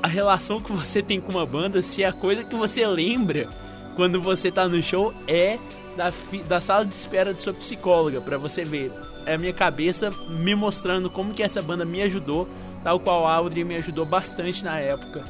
[0.03, 3.49] a relação que você tem com uma banda se a coisa que você lembra
[3.97, 5.59] quando você tá no show é
[5.97, 6.13] da,
[6.47, 8.93] da sala de espera de sua psicóloga, pra você ver.
[9.27, 12.49] É a minha cabeça me mostrando como que essa banda me ajudou,
[12.83, 15.23] tal qual a Audrey me ajudou bastante na época.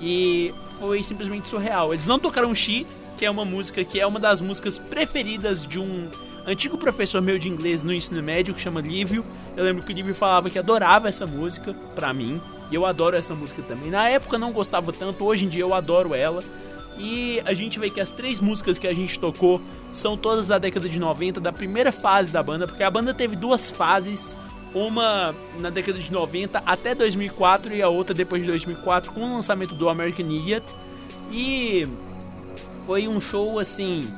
[0.00, 1.92] E foi simplesmente surreal.
[1.92, 2.86] Eles não tocaram She,
[3.18, 6.08] que é uma música que é uma das músicas preferidas de um
[6.46, 9.24] antigo professor meu de inglês no ensino médio que chama Lívio.
[9.56, 12.40] Eu lembro que o Lívio falava que adorava essa música pra mim,
[12.70, 13.90] e eu adoro essa música também.
[13.90, 16.42] Na época não gostava tanto, hoje em dia eu adoro ela.
[16.98, 19.60] E a gente vê que as três músicas que a gente tocou
[19.90, 23.36] são todas da década de 90, da primeira fase da banda, porque a banda teve
[23.36, 24.36] duas fases,
[24.74, 29.34] uma na década de 90 até 2004 e a outra depois de 2004 com o
[29.34, 30.64] lançamento do American Idiot.
[31.32, 31.88] E
[32.86, 34.08] foi um show assim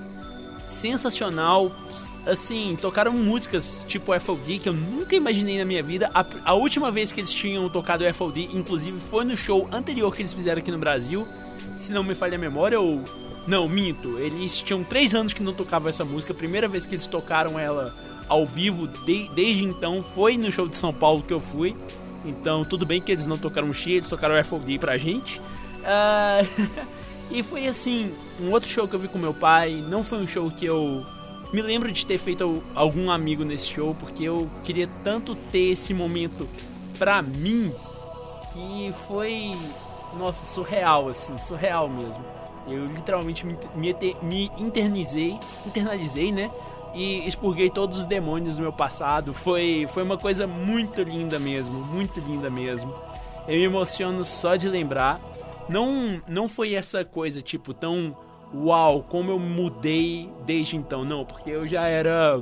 [0.66, 1.70] sensacional.
[2.24, 6.10] Assim, tocaram músicas tipo FOD que eu nunca imaginei na minha vida.
[6.14, 10.22] A, a última vez que eles tinham tocado FOD, inclusive, foi no show anterior que
[10.22, 11.26] eles fizeram aqui no Brasil.
[11.76, 13.00] Se não me falha a memória, ou.
[13.46, 14.18] Não, minto.
[14.18, 16.32] Eles tinham três anos que não tocavam essa música.
[16.32, 17.92] A primeira vez que eles tocaram ela
[18.28, 21.76] ao vivo, de- desde então, foi no show de São Paulo que eu fui.
[22.24, 25.40] Então, tudo bem que eles não tocaram Xi, eles tocaram FOD pra gente.
[25.84, 26.38] Ah,
[27.32, 29.84] e foi assim, um outro show que eu vi com meu pai.
[29.88, 31.04] Não foi um show que eu
[31.52, 35.92] me lembro de ter feito algum amigo nesse show, porque eu queria tanto ter esse
[35.92, 36.48] momento
[36.96, 37.72] pra mim
[38.52, 39.52] que foi,
[40.16, 42.24] nossa, surreal, assim, surreal mesmo.
[42.66, 46.50] Eu literalmente me, me, me internizei, internalizei, né?
[46.94, 49.32] E expurguei todos os demônios do meu passado.
[49.32, 52.92] Foi, foi uma coisa muito linda mesmo, muito linda mesmo.
[53.48, 55.20] Eu me emociono só de lembrar.
[55.68, 58.14] Não, não foi essa coisa, tipo, tão
[58.54, 61.04] uau, como eu mudei desde então.
[61.04, 62.40] Não, porque eu já era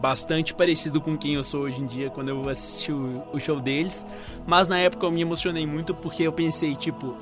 [0.00, 3.60] bastante parecido com quem eu sou hoje em dia quando eu assisti o, o show
[3.60, 4.06] deles.
[4.46, 7.16] Mas na época eu me emocionei muito porque eu pensei, tipo,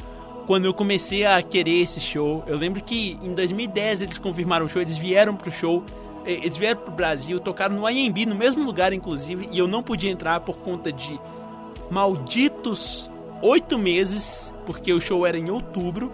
[0.47, 4.69] quando eu comecei a querer esse show, eu lembro que em 2010 eles confirmaram o
[4.69, 5.83] show, eles vieram pro show,
[6.25, 10.11] eles vieram pro Brasil, tocaram no IMB, no mesmo lugar inclusive, e eu não podia
[10.11, 11.19] entrar por conta de
[11.91, 13.11] malditos
[13.43, 16.13] oito meses, porque o show era em outubro,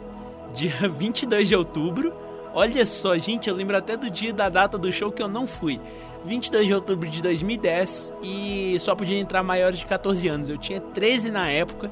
[0.54, 2.12] dia 22 de outubro.
[2.54, 5.46] Olha só, gente, eu lembro até do dia da data do show que eu não
[5.46, 5.80] fui.
[6.24, 10.48] 22 de outubro de 2010 e só podia entrar maiores de 14 anos.
[10.48, 11.90] Eu tinha 13 na época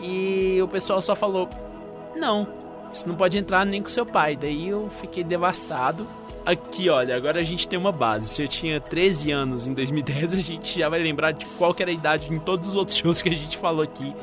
[0.00, 1.48] e o pessoal só falou:
[2.16, 2.48] "Não,
[2.90, 4.36] você não pode entrar nem com seu pai".
[4.36, 6.06] Daí eu fiquei devastado.
[6.44, 8.28] Aqui, olha, agora a gente tem uma base.
[8.28, 11.90] Se eu tinha 13 anos em 2010, a gente já vai lembrar de qual era
[11.90, 14.14] a idade em todos os outros shows que a gente falou aqui,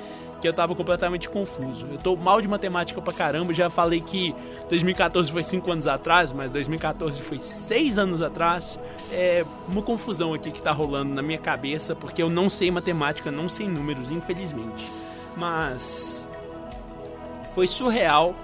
[0.44, 1.88] que eu tava completamente confuso.
[1.90, 4.36] Eu tô mal de matemática pra caramba, já falei que
[4.70, 8.78] 2014 foi 5 anos atrás, mas 2014 foi 6 anos atrás.
[9.10, 13.32] É uma confusão aqui que tá rolando na minha cabeça, porque eu não sei matemática,
[13.32, 14.86] não sei números, infelizmente.
[15.38, 16.28] Mas
[17.56, 18.36] foi surreal.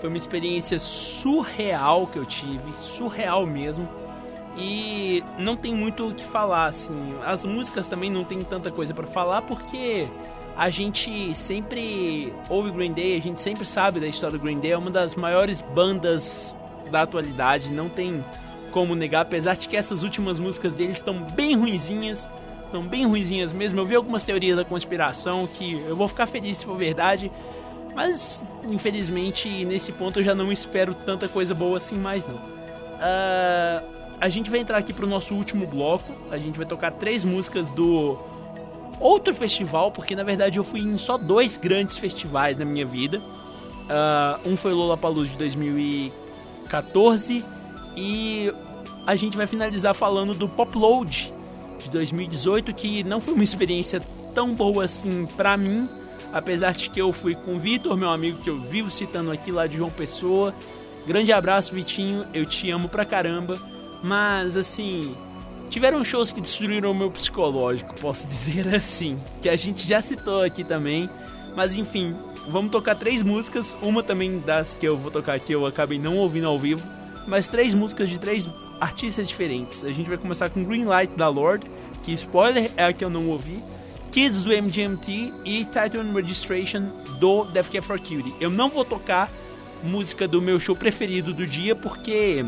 [0.00, 3.88] Foi uma experiência surreal que eu tive, surreal mesmo.
[4.56, 7.14] E não tem muito o que falar, assim.
[7.24, 10.08] As músicas também não tem tanta coisa pra falar porque
[10.56, 14.72] a gente sempre ouve Green Day, a gente sempre sabe da história do Green Day,
[14.72, 16.54] é uma das maiores bandas
[16.90, 18.24] da atualidade, não tem
[18.72, 22.26] como negar, apesar de que essas últimas músicas deles estão bem ruinzinhas,
[22.64, 23.80] estão bem ruinzinhas mesmo.
[23.80, 27.30] Eu vi algumas teorias da conspiração que eu vou ficar feliz se for verdade,
[27.94, 32.38] mas infelizmente nesse ponto eu já não espero tanta coisa boa assim mais não.
[33.00, 33.82] Ah,
[34.20, 37.68] a gente vai entrar aqui pro nosso último bloco, a gente vai tocar três músicas
[37.68, 38.18] do
[39.00, 43.20] outro festival, porque na verdade eu fui em só dois grandes festivais na minha vida.
[43.88, 47.44] Ah, um foi o Lollapalooza de 2014
[47.96, 48.52] e
[49.06, 51.32] a gente vai finalizar falando do Popload
[51.78, 54.02] de 2018, que não foi uma experiência
[54.34, 55.88] tão boa assim pra mim,
[56.32, 59.52] apesar de que eu fui com o Vitor, meu amigo que eu vivo citando aqui
[59.52, 60.52] lá de João Pessoa.
[61.06, 63.56] Grande abraço, Vitinho, eu te amo pra caramba.
[64.02, 65.14] Mas assim,
[65.76, 70.42] tiveram shows que destruíram o meu psicológico, posso dizer assim, que a gente já citou
[70.42, 71.06] aqui também.
[71.54, 72.16] Mas enfim,
[72.48, 76.16] vamos tocar três músicas, uma também das que eu vou tocar aqui eu acabei não
[76.16, 76.82] ouvindo ao vivo,
[77.26, 78.48] mas três músicas de três
[78.80, 79.84] artistas diferentes.
[79.84, 81.70] A gente vai começar com Green Light da Lord,
[82.02, 83.62] que spoiler é a que eu não ouvi.
[84.12, 86.86] Kids do MGMT e Title Registration
[87.20, 88.34] do Death Cab for Cutie.
[88.40, 89.30] Eu não vou tocar
[89.82, 92.42] música do meu show preferido do dia porque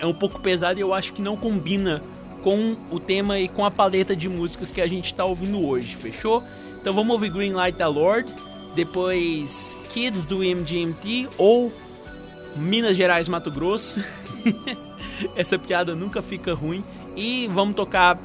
[0.00, 2.00] é um pouco pesado e eu acho que não combina
[2.48, 5.94] com o tema e com a paleta de músicas que a gente tá ouvindo hoje,
[5.94, 6.42] fechou?
[6.80, 8.34] Então vamos ouvir Green Light da Lord,
[8.74, 11.70] depois Kids do MGMT ou
[12.56, 14.02] Minas Gerais Mato Grosso.
[15.36, 16.82] Essa piada nunca fica ruim.
[17.14, 18.18] E vamos tocar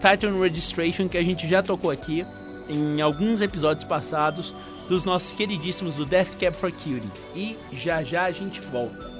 [0.00, 2.26] Title Registration, que a gente já tocou aqui
[2.68, 4.52] em alguns episódios passados
[4.88, 7.00] dos nossos queridíssimos do Death Cab for Cutie.
[7.36, 9.11] E já já a gente volta.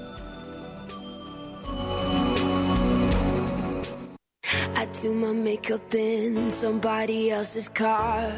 [5.03, 8.33] Do my makeup in somebody else's car.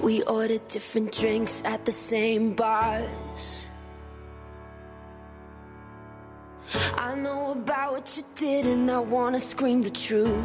[0.00, 3.66] We ordered different drinks at the same bars.
[6.94, 10.42] I know about what you did, and I wanna scream the truth.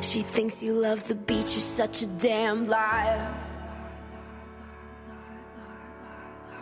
[0.00, 3.51] She thinks you love the beach, you're such a damn liar.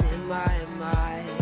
[0.00, 1.41] in my mind.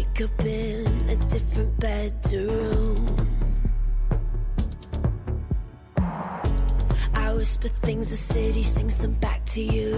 [0.00, 3.16] Wake up in a different bedroom.
[7.14, 9.92] I whisper things, the city sings them back to you.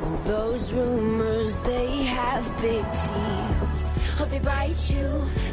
[0.00, 3.80] Well, those rumors, they have big teeth.
[4.18, 5.08] Hope they bite you.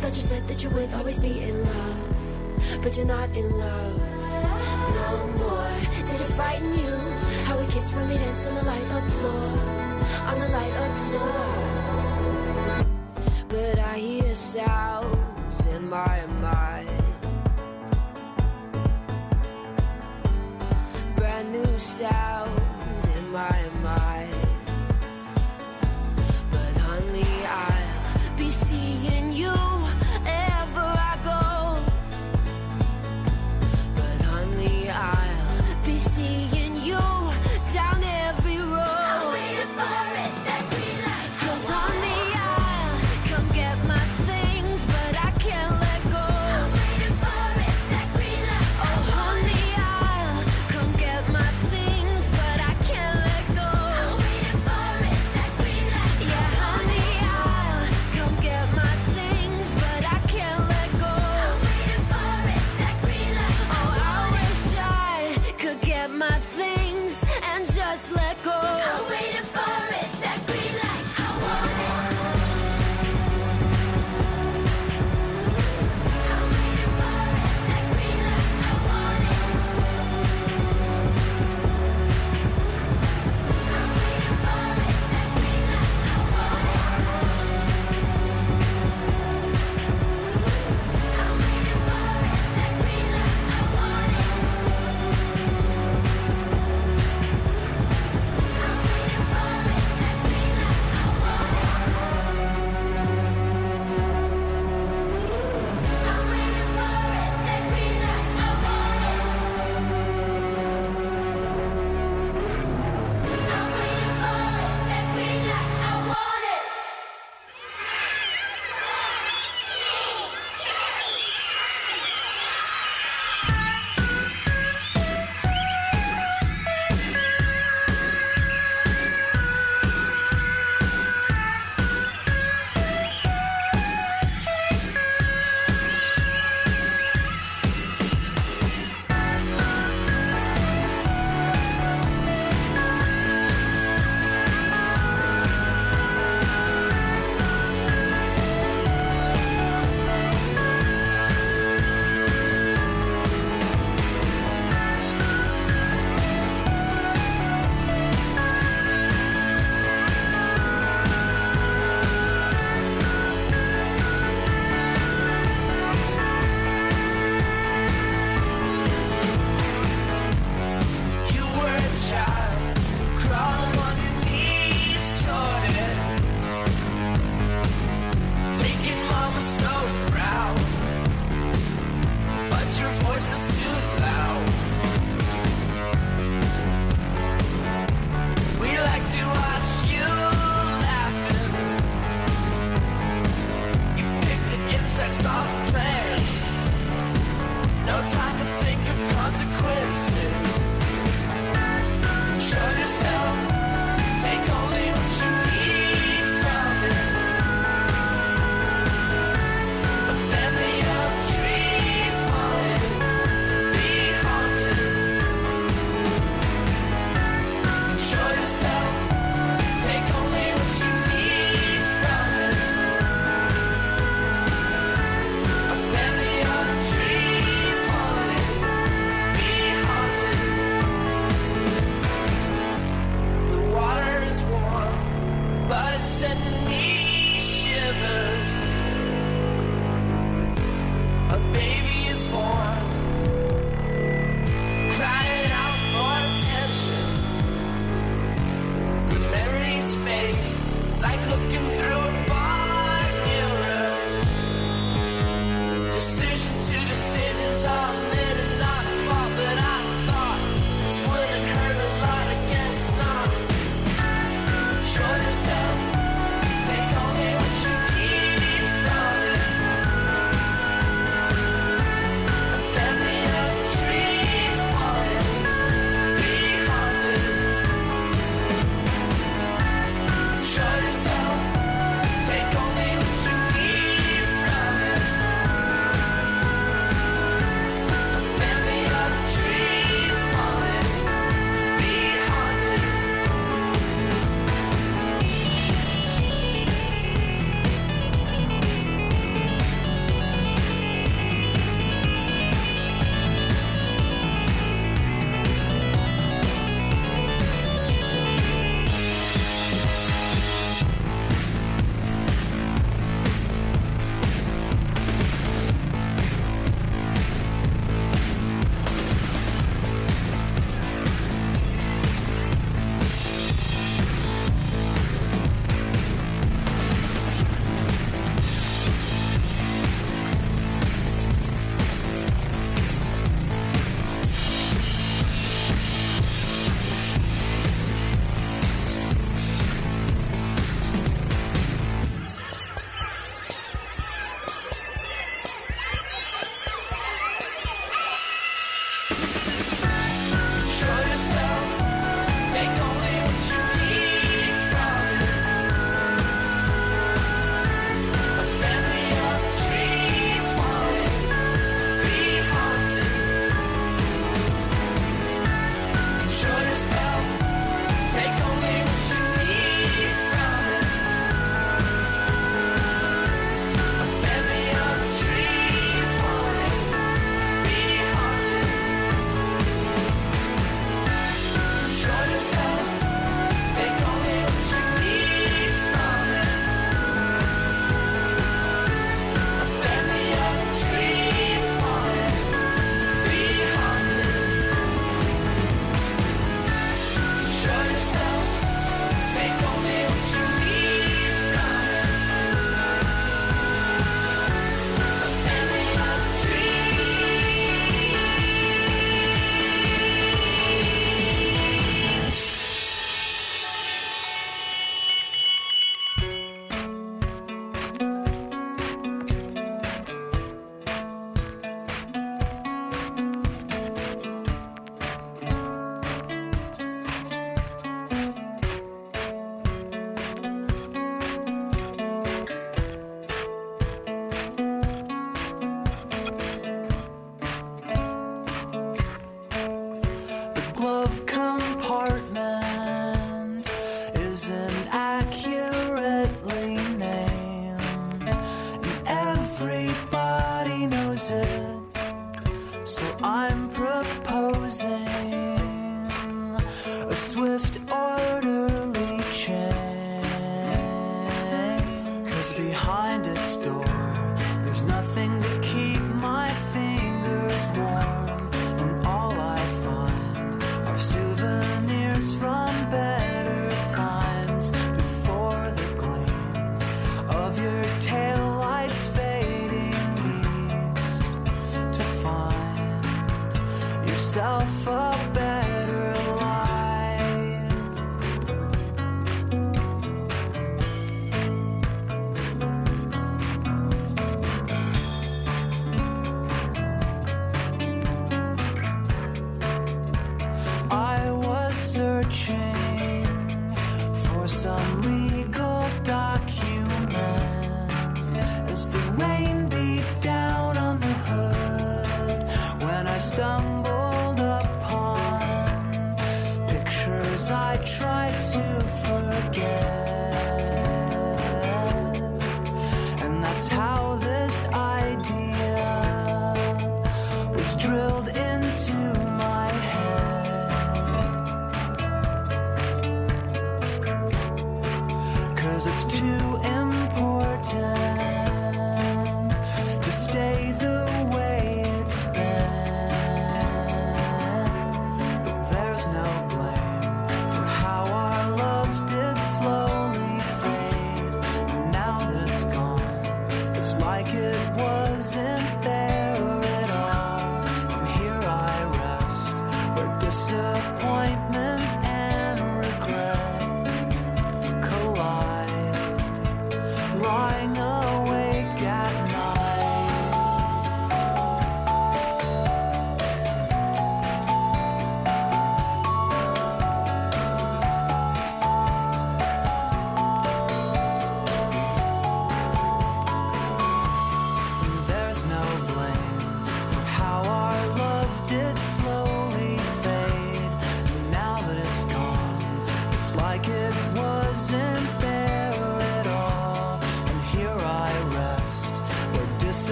[0.00, 4.00] Thought you said that you would always be in love, but you're not in love
[5.00, 5.08] no
[5.40, 5.72] more.
[6.08, 6.94] Did it frighten you?
[7.44, 9.81] How we kissed when we danced on the light up floor,
[10.28, 11.62] on the light up floor.
[13.48, 16.88] But I hear sounds in my mind.
[21.16, 24.41] Brand new sounds in my mind.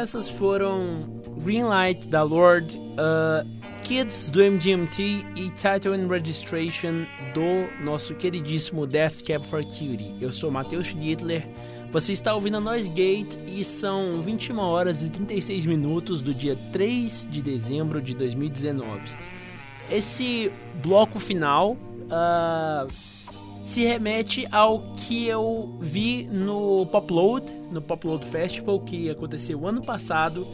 [0.00, 3.46] Essas foram Greenlight da Lord, uh,
[3.84, 7.04] Kids do MGMT e Title and Registration
[7.34, 10.16] do nosso queridíssimo Death Cab for Cutie.
[10.18, 11.46] Eu sou Matheus Schlittler,
[11.92, 16.56] você está ouvindo a Noise Gate e são 21 horas e 36 minutos do dia
[16.72, 19.02] 3 de dezembro de 2019.
[19.90, 20.50] Esse
[20.82, 22.86] bloco final uh,
[23.70, 30.44] se remete ao que eu vi no Popload, no Popload Festival que aconteceu ano passado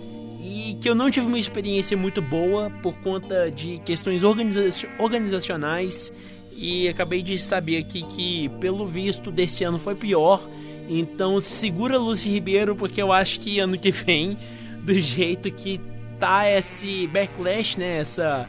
[0.42, 6.12] e que eu não tive uma experiência muito boa por conta de questões organiza- organizacionais
[6.54, 10.38] e acabei de saber aqui que pelo visto desse ano foi pior.
[10.86, 14.36] Então segura Lucy Ribeiro porque eu acho que ano que vem,
[14.82, 15.80] do jeito que
[16.20, 18.46] tá esse backlash, né, essa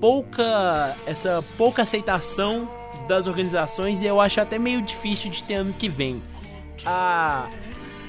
[0.00, 5.72] pouca essa pouca aceitação das organizações e eu acho até meio difícil de ter ano
[5.72, 6.22] que vem.
[6.84, 7.48] Ah,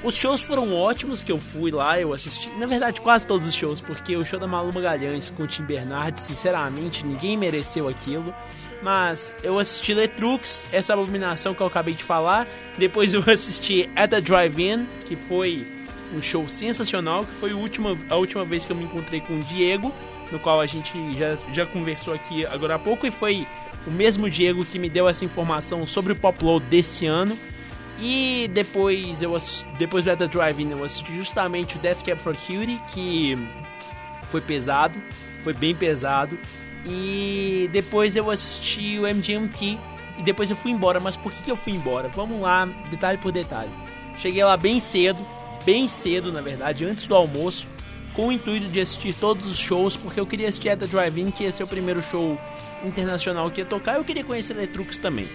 [0.04, 3.54] os shows foram ótimos que eu fui lá, eu assisti, na verdade quase todos os
[3.54, 8.34] shows, porque o show da Malu Magalhães com o Tim Bernardes, sinceramente, ninguém mereceu aquilo.
[8.82, 12.48] Mas eu assisti Letrux, essa abominação que eu acabei de falar.
[12.80, 15.68] Depois eu assisti At the Drive-In, que foi
[16.16, 19.40] um show sensacional, que foi a última, a última vez que eu me encontrei com
[19.40, 19.94] o Diego,
[20.32, 23.48] no qual a gente já, já conversou aqui agora há pouco, e foi
[23.86, 27.38] o mesmo Diego que me deu essa informação sobre o Popload desse ano.
[28.00, 29.36] E depois eu
[29.78, 33.38] depois do At Drive-In eu assisti justamente o Death Cab for Cutie, que
[34.24, 35.00] foi pesado,
[35.44, 36.38] foi bem pesado.
[36.84, 39.78] E depois eu assisti o MGMT
[40.18, 41.00] e depois eu fui embora.
[41.00, 42.10] Mas por que, que eu fui embora?
[42.10, 43.72] Vamos lá, detalhe por detalhe.
[44.18, 45.20] Cheguei lá bem cedo,
[45.64, 47.68] bem cedo na verdade, antes do almoço,
[48.14, 51.32] com o intuito de assistir todos os shows, porque eu queria assistir At the Drive-In,
[51.32, 52.38] que ia ser o primeiro show
[52.84, 53.96] internacional que ia tocar.
[53.96, 55.28] Eu queria conhecer Letrux também.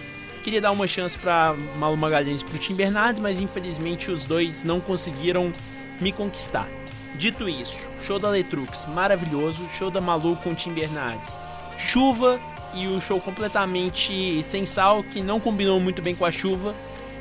[0.43, 4.63] Queria dar uma chance para Malu Magalhães e pro Tim Bernardes, mas infelizmente os dois
[4.63, 5.51] não conseguiram
[5.99, 6.67] me conquistar.
[7.15, 9.67] Dito isso, show da Letrux, maravilhoso.
[9.77, 11.37] Show da Malu com o Tim Bernardes,
[11.77, 12.39] chuva
[12.73, 16.75] e o show completamente sem sal, que não combinou muito bem com a chuva.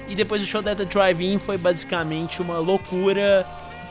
[0.08, 3.46] E depois o show da The Drive-In foi basicamente uma loucura.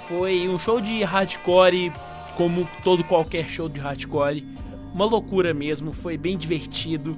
[0.07, 1.91] Foi um show de hardcore,
[2.37, 4.45] como todo qualquer show de hardcore.
[4.95, 7.17] Uma loucura mesmo, foi bem divertido.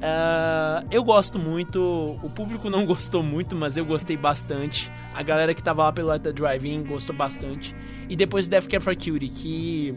[0.00, 1.80] Ah, eu gosto muito,
[2.22, 4.92] o público não gostou muito, mas eu gostei bastante.
[5.12, 7.74] A galera que tava lá pelo Let Drive-In gostou bastante.
[8.08, 9.92] E depois Death Cab for Cutie, que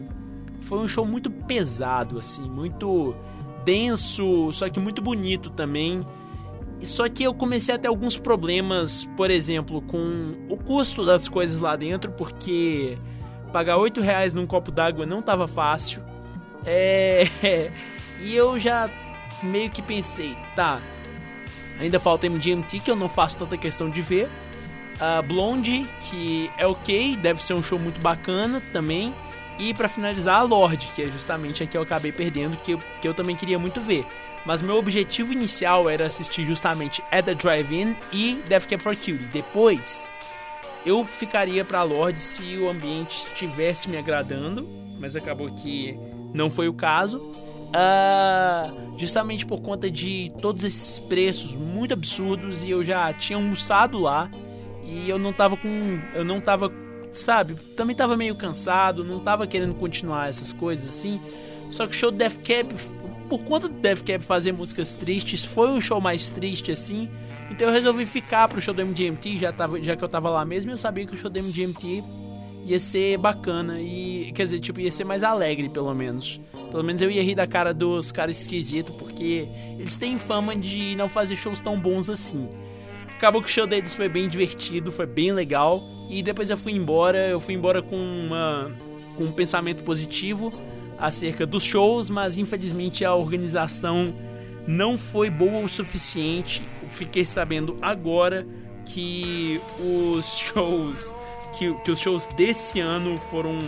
[0.62, 3.14] foi um show muito pesado, assim, muito
[3.64, 6.04] denso, só que muito bonito também.
[6.82, 11.62] Só que eu comecei a ter alguns problemas, por exemplo, com o custo das coisas
[11.62, 12.98] lá dentro, porque
[13.52, 16.09] pagar 8 reais num copo d'água não tava fácil.
[16.64, 17.70] É.
[18.22, 18.90] E eu já
[19.42, 20.78] meio que pensei, tá.
[21.80, 24.28] Ainda falta MGMT, que eu não faço tanta questão de ver.
[25.00, 29.14] A Blonde, que é ok, deve ser um show muito bacana também.
[29.58, 32.78] E pra finalizar, a Lorde, que é justamente a que eu acabei perdendo, que eu,
[33.00, 34.06] que eu também queria muito ver.
[34.44, 39.14] Mas meu objetivo inicial era assistir justamente At The Drive-In e Death Cab for Cutie.
[39.32, 40.12] Depois,
[40.84, 44.66] eu ficaria pra Lorde se o ambiente estivesse me agradando,
[44.98, 45.98] mas acabou que
[46.32, 47.20] não foi o caso.
[47.72, 54.00] Ah, justamente por conta de todos esses preços muito absurdos e eu já tinha almoçado
[54.00, 54.28] lá
[54.84, 56.00] e eu não tava com.
[56.14, 56.72] Eu não tava.
[57.12, 57.54] Sabe?
[57.76, 61.20] Também tava meio cansado, não tava querendo continuar essas coisas assim.
[61.70, 62.72] Só que o show do Death Cab,
[63.30, 67.08] por conta do Death fazer músicas tristes, foi um show mais triste assim.
[67.48, 70.44] Então eu resolvi ficar pro show do MGMT, já, tava, já que eu tava lá
[70.44, 72.02] mesmo, eu sabia que o show do MGMT
[72.66, 76.40] ia ser bacana e quer dizer, tipo, ia ser mais alegre pelo menos.
[76.72, 79.46] Pelo menos eu ia rir da cara dos caras esquisitos, porque
[79.78, 82.48] eles têm fama de não fazer shows tão bons assim.
[83.16, 85.80] Acabou que o show deles foi bem divertido, foi bem legal.
[86.08, 88.72] E depois eu fui embora, eu fui embora com, uma,
[89.16, 90.52] com um pensamento positivo
[91.00, 94.14] acerca dos shows, mas infelizmente a organização
[94.66, 96.62] não foi boa o suficiente.
[96.90, 98.46] Fiquei sabendo agora
[98.84, 101.14] que os shows
[101.56, 103.58] que, que os shows desse ano foram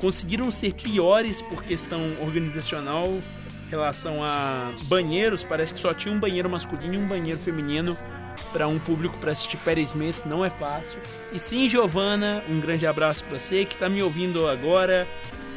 [0.00, 6.18] conseguiram ser piores por questão organizacional em relação a banheiros, parece que só tinha um
[6.18, 7.96] banheiro masculino e um banheiro feminino
[8.52, 10.98] para um público para assistir Perry Smith, não é fácil.
[11.32, 15.06] E sim, Giovana, um grande abraço para você que tá me ouvindo agora.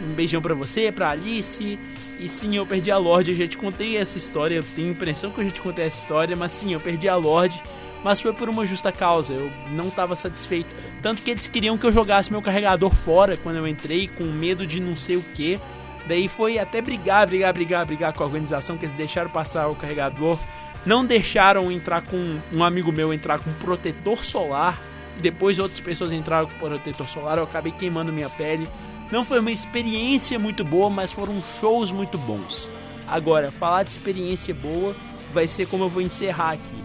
[0.03, 1.79] Um beijão para você, para Alice.
[2.19, 4.91] E sim, eu perdi a Lorde, eu já te contei essa história, eu tenho a
[4.91, 7.61] impressão que eu já te contei essa história, mas sim, eu perdi a Lorde,
[8.03, 10.69] mas foi por uma justa causa, eu não estava satisfeito.
[11.01, 14.65] Tanto que eles queriam que eu jogasse meu carregador fora quando eu entrei, com medo
[14.65, 15.59] de não sei o que.
[16.07, 19.75] Daí foi até brigar, brigar, brigar, brigar com a organização, que eles deixaram passar o
[19.75, 20.39] carregador.
[20.85, 24.79] Não deixaram entrar com um amigo meu entrar com protetor solar.
[25.19, 28.67] Depois outras pessoas entraram com protetor solar, eu acabei queimando minha pele.
[29.15, 32.69] Não foi uma experiência muito boa, mas foram shows muito bons.
[33.07, 34.93] Agora, falar de experiência boa
[35.31, 36.83] vai ser como eu vou encerrar aqui.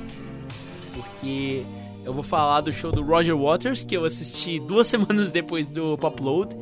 [0.95, 1.65] Porque
[2.05, 5.99] eu vou falar do show do Roger Waters, que eu assisti duas semanas depois do
[5.99, 6.55] Popload,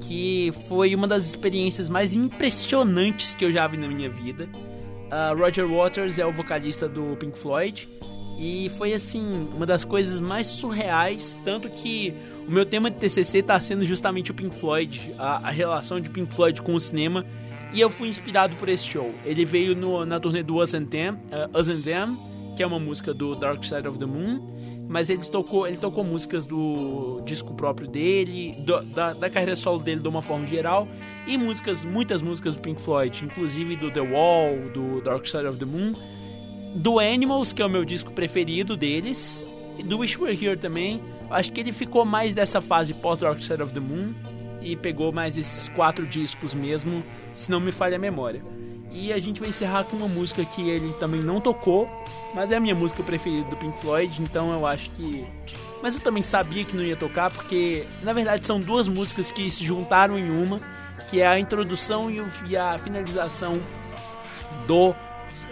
[0.00, 4.48] que foi uma das experiências mais impressionantes que eu já vi na minha vida.
[4.52, 7.88] Uh, Roger Waters é o vocalista do Pink Floyd
[8.36, 12.12] e foi assim uma das coisas mais surreais, tanto que
[12.46, 16.10] o meu tema de TCC está sendo justamente o Pink Floyd, a, a, relação de
[16.10, 17.24] Pink Floyd com o cinema,
[17.72, 19.12] e eu fui inspirado por esse show.
[19.24, 22.16] Ele veio no, na turnê do Us and Them, uh, Us and Them,
[22.56, 24.54] que é uma música do Dark Side of the Moon,
[24.86, 29.78] mas ele tocou, ele tocou músicas do disco próprio dele, do, da, da carreira solo
[29.78, 30.86] dele de uma forma geral,
[31.26, 35.58] e músicas, muitas músicas do Pink Floyd, inclusive do The Wall, do Dark Side of
[35.58, 35.94] the Moon,
[36.74, 39.48] do Animals, que é o meu disco preferido deles,
[39.78, 41.00] e do Wish We Were Here também.
[41.30, 44.12] Acho que ele ficou mais dessa fase pós Dark Side of the Moon
[44.60, 47.02] e pegou mais esses quatro discos mesmo,
[47.34, 48.42] se não me falha a memória.
[48.90, 51.88] E a gente vai encerrar com uma música que ele também não tocou,
[52.32, 55.26] mas é a minha música preferida do Pink Floyd, então eu acho que.
[55.82, 59.50] Mas eu também sabia que não ia tocar, porque na verdade são duas músicas que
[59.50, 60.60] se juntaram em uma,
[61.10, 63.60] que é a introdução e a finalização
[64.66, 64.94] do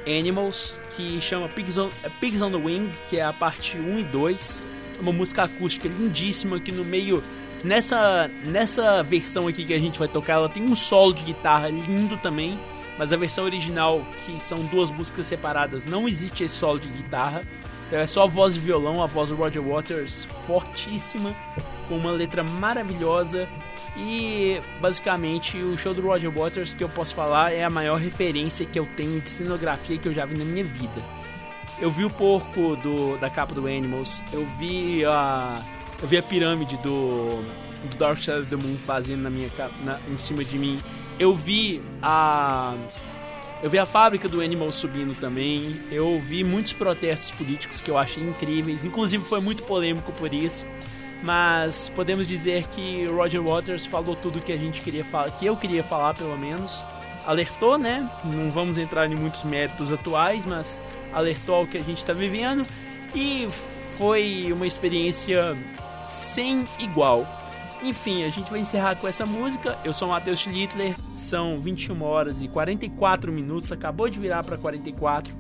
[0.06, 1.90] Animals, que chama Pigs on,
[2.20, 4.66] Pigs on the Wing, que é a parte 1 e 2.
[5.02, 7.22] Uma música acústica lindíssima que no meio.
[7.64, 11.68] Nessa, nessa versão aqui que a gente vai tocar, ela tem um solo de guitarra
[11.68, 12.58] lindo também.
[12.96, 17.42] Mas a versão original, que são duas músicas separadas, não existe esse solo de guitarra.
[17.88, 21.34] Então é só voz e violão, a voz do Roger Waters fortíssima,
[21.88, 23.48] com uma letra maravilhosa.
[23.96, 28.64] E basicamente o show do Roger Waters que eu posso falar é a maior referência
[28.64, 31.02] que eu tenho de cenografia que eu já vi na minha vida.
[31.82, 35.60] Eu vi o porco do, da capa do Animals, eu vi a,
[36.00, 37.42] eu vi a pirâmide do,
[37.90, 39.50] do Dark Side of the Moon fazendo na minha,
[39.84, 40.80] na, em cima de mim.
[41.18, 42.76] Eu vi a
[43.64, 45.76] Eu vi a fábrica do Animal subindo também.
[45.90, 48.84] Eu vi muitos protestos políticos que eu achei incríveis.
[48.84, 50.64] Inclusive foi muito polêmico por isso.
[51.20, 55.56] Mas podemos dizer que Roger Waters falou tudo que a gente queria falar, que eu
[55.56, 56.84] queria falar pelo menos.
[57.26, 58.08] Alertou, né?
[58.24, 60.80] Não vamos entrar em muitos méritos atuais, mas
[61.12, 62.66] alertou ao que a gente está vivendo
[63.14, 63.48] e
[63.98, 65.56] foi uma experiência
[66.08, 67.26] sem igual.
[67.82, 69.76] Enfim, a gente vai encerrar com essa música.
[69.84, 75.34] Eu sou Matheus Schlittler, são 21 horas e 44 minutos, acabou de virar para 44.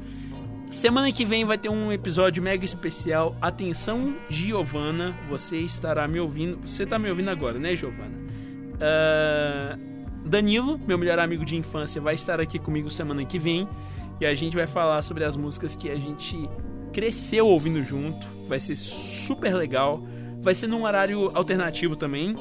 [0.70, 3.36] Semana que vem vai ter um episódio mega especial.
[3.40, 6.58] Atenção, Giovana, você estará me ouvindo.
[6.66, 8.14] Você está me ouvindo agora, né, Giovana?
[8.74, 9.92] Uh,
[10.24, 13.68] Danilo, meu melhor amigo de infância, vai estar aqui comigo semana que vem
[14.22, 16.48] e a gente vai falar sobre as músicas que a gente
[16.92, 18.24] cresceu ouvindo junto.
[18.46, 20.00] Vai ser super legal.
[20.40, 22.36] Vai ser num horário alternativo também.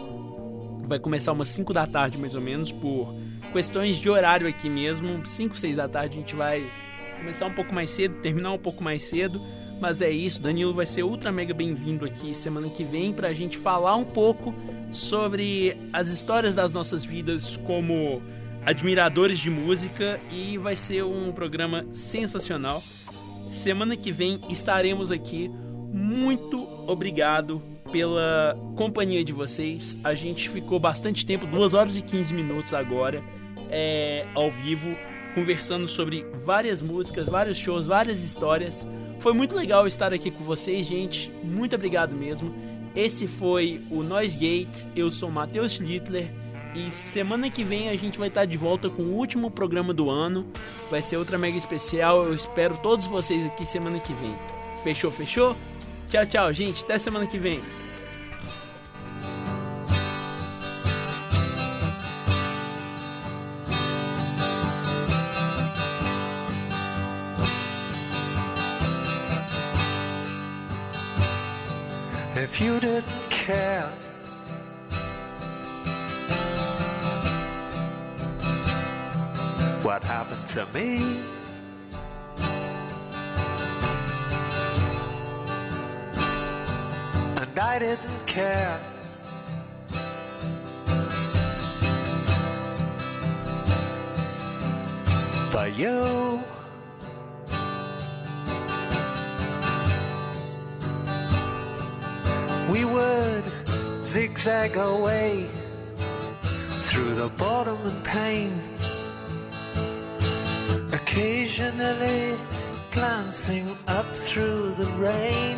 [0.88, 3.12] Vai começar umas 5 da tarde, mais ou menos, por
[3.52, 5.26] questões de horário aqui mesmo.
[5.26, 6.64] 5, 6 da tarde a gente vai
[7.18, 9.42] começar um pouco mais cedo, terminar um pouco mais cedo.
[9.80, 13.58] Mas é isso, Danilo vai ser ultra mega bem-vindo aqui semana que vem pra gente
[13.58, 14.54] falar um pouco
[14.92, 18.22] sobre as histórias das nossas vidas como
[18.66, 22.82] admiradores de música e vai ser um programa sensacional.
[23.48, 25.50] Semana que vem estaremos aqui.
[25.92, 26.58] Muito
[26.88, 27.62] obrigado
[27.92, 29.98] pela companhia de vocês.
[30.04, 33.22] A gente ficou bastante tempo, 2 horas e 15 minutos agora,
[33.70, 34.96] é, ao vivo,
[35.36, 38.88] conversando sobre várias músicas, vários shows, várias histórias.
[39.20, 41.30] Foi muito legal estar aqui com vocês, gente.
[41.44, 42.54] Muito obrigado mesmo.
[42.96, 44.86] Esse foi o Noise Gate.
[44.96, 46.41] Eu sou Matheus Schlittler.
[46.74, 50.10] E semana que vem a gente vai estar de volta com o último programa do
[50.10, 50.48] ano.
[50.90, 52.24] Vai ser outra mega especial.
[52.24, 54.36] Eu espero todos vocês aqui semana que vem.
[54.84, 55.56] Fechou, fechou?
[56.08, 56.84] Tchau, tchau, gente.
[56.84, 57.62] Até semana que vem.
[72.44, 73.92] If you didn't care,
[79.84, 81.20] what happened to me?
[87.38, 88.80] And I didn't care.
[95.52, 96.42] But you.
[102.72, 103.44] We would
[104.06, 105.50] zigzag away
[106.84, 108.62] through the boredom and pain,
[111.12, 112.38] occasionally
[112.92, 115.58] glancing up through the rain,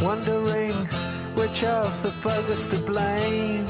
[0.00, 0.72] wondering
[1.34, 3.66] which of the buggers to blame.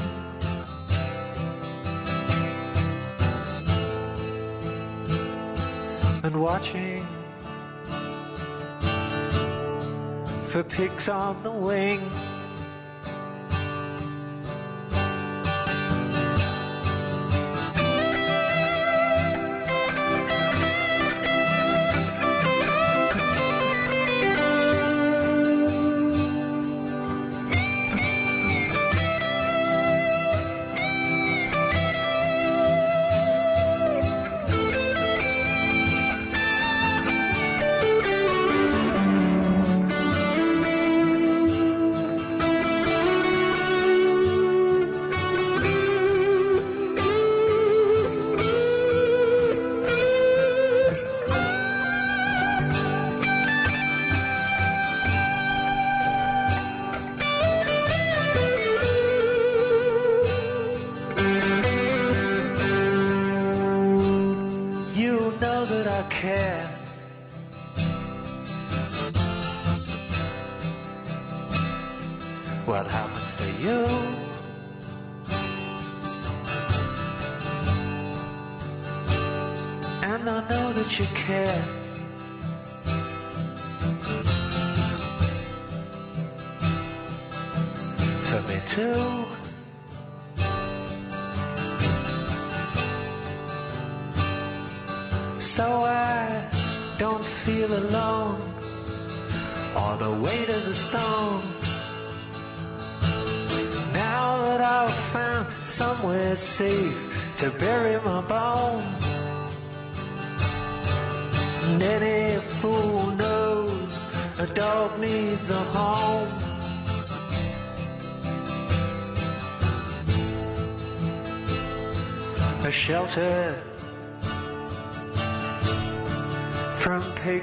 [6.21, 7.07] And watching
[10.41, 12.01] for pigs on the wing.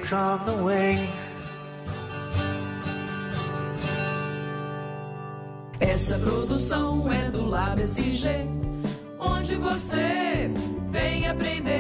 [0.06, 1.08] Pigs on the wing.
[5.80, 8.48] Essa produção é do Lab SG,
[9.18, 10.50] onde você
[10.88, 11.75] vem aprender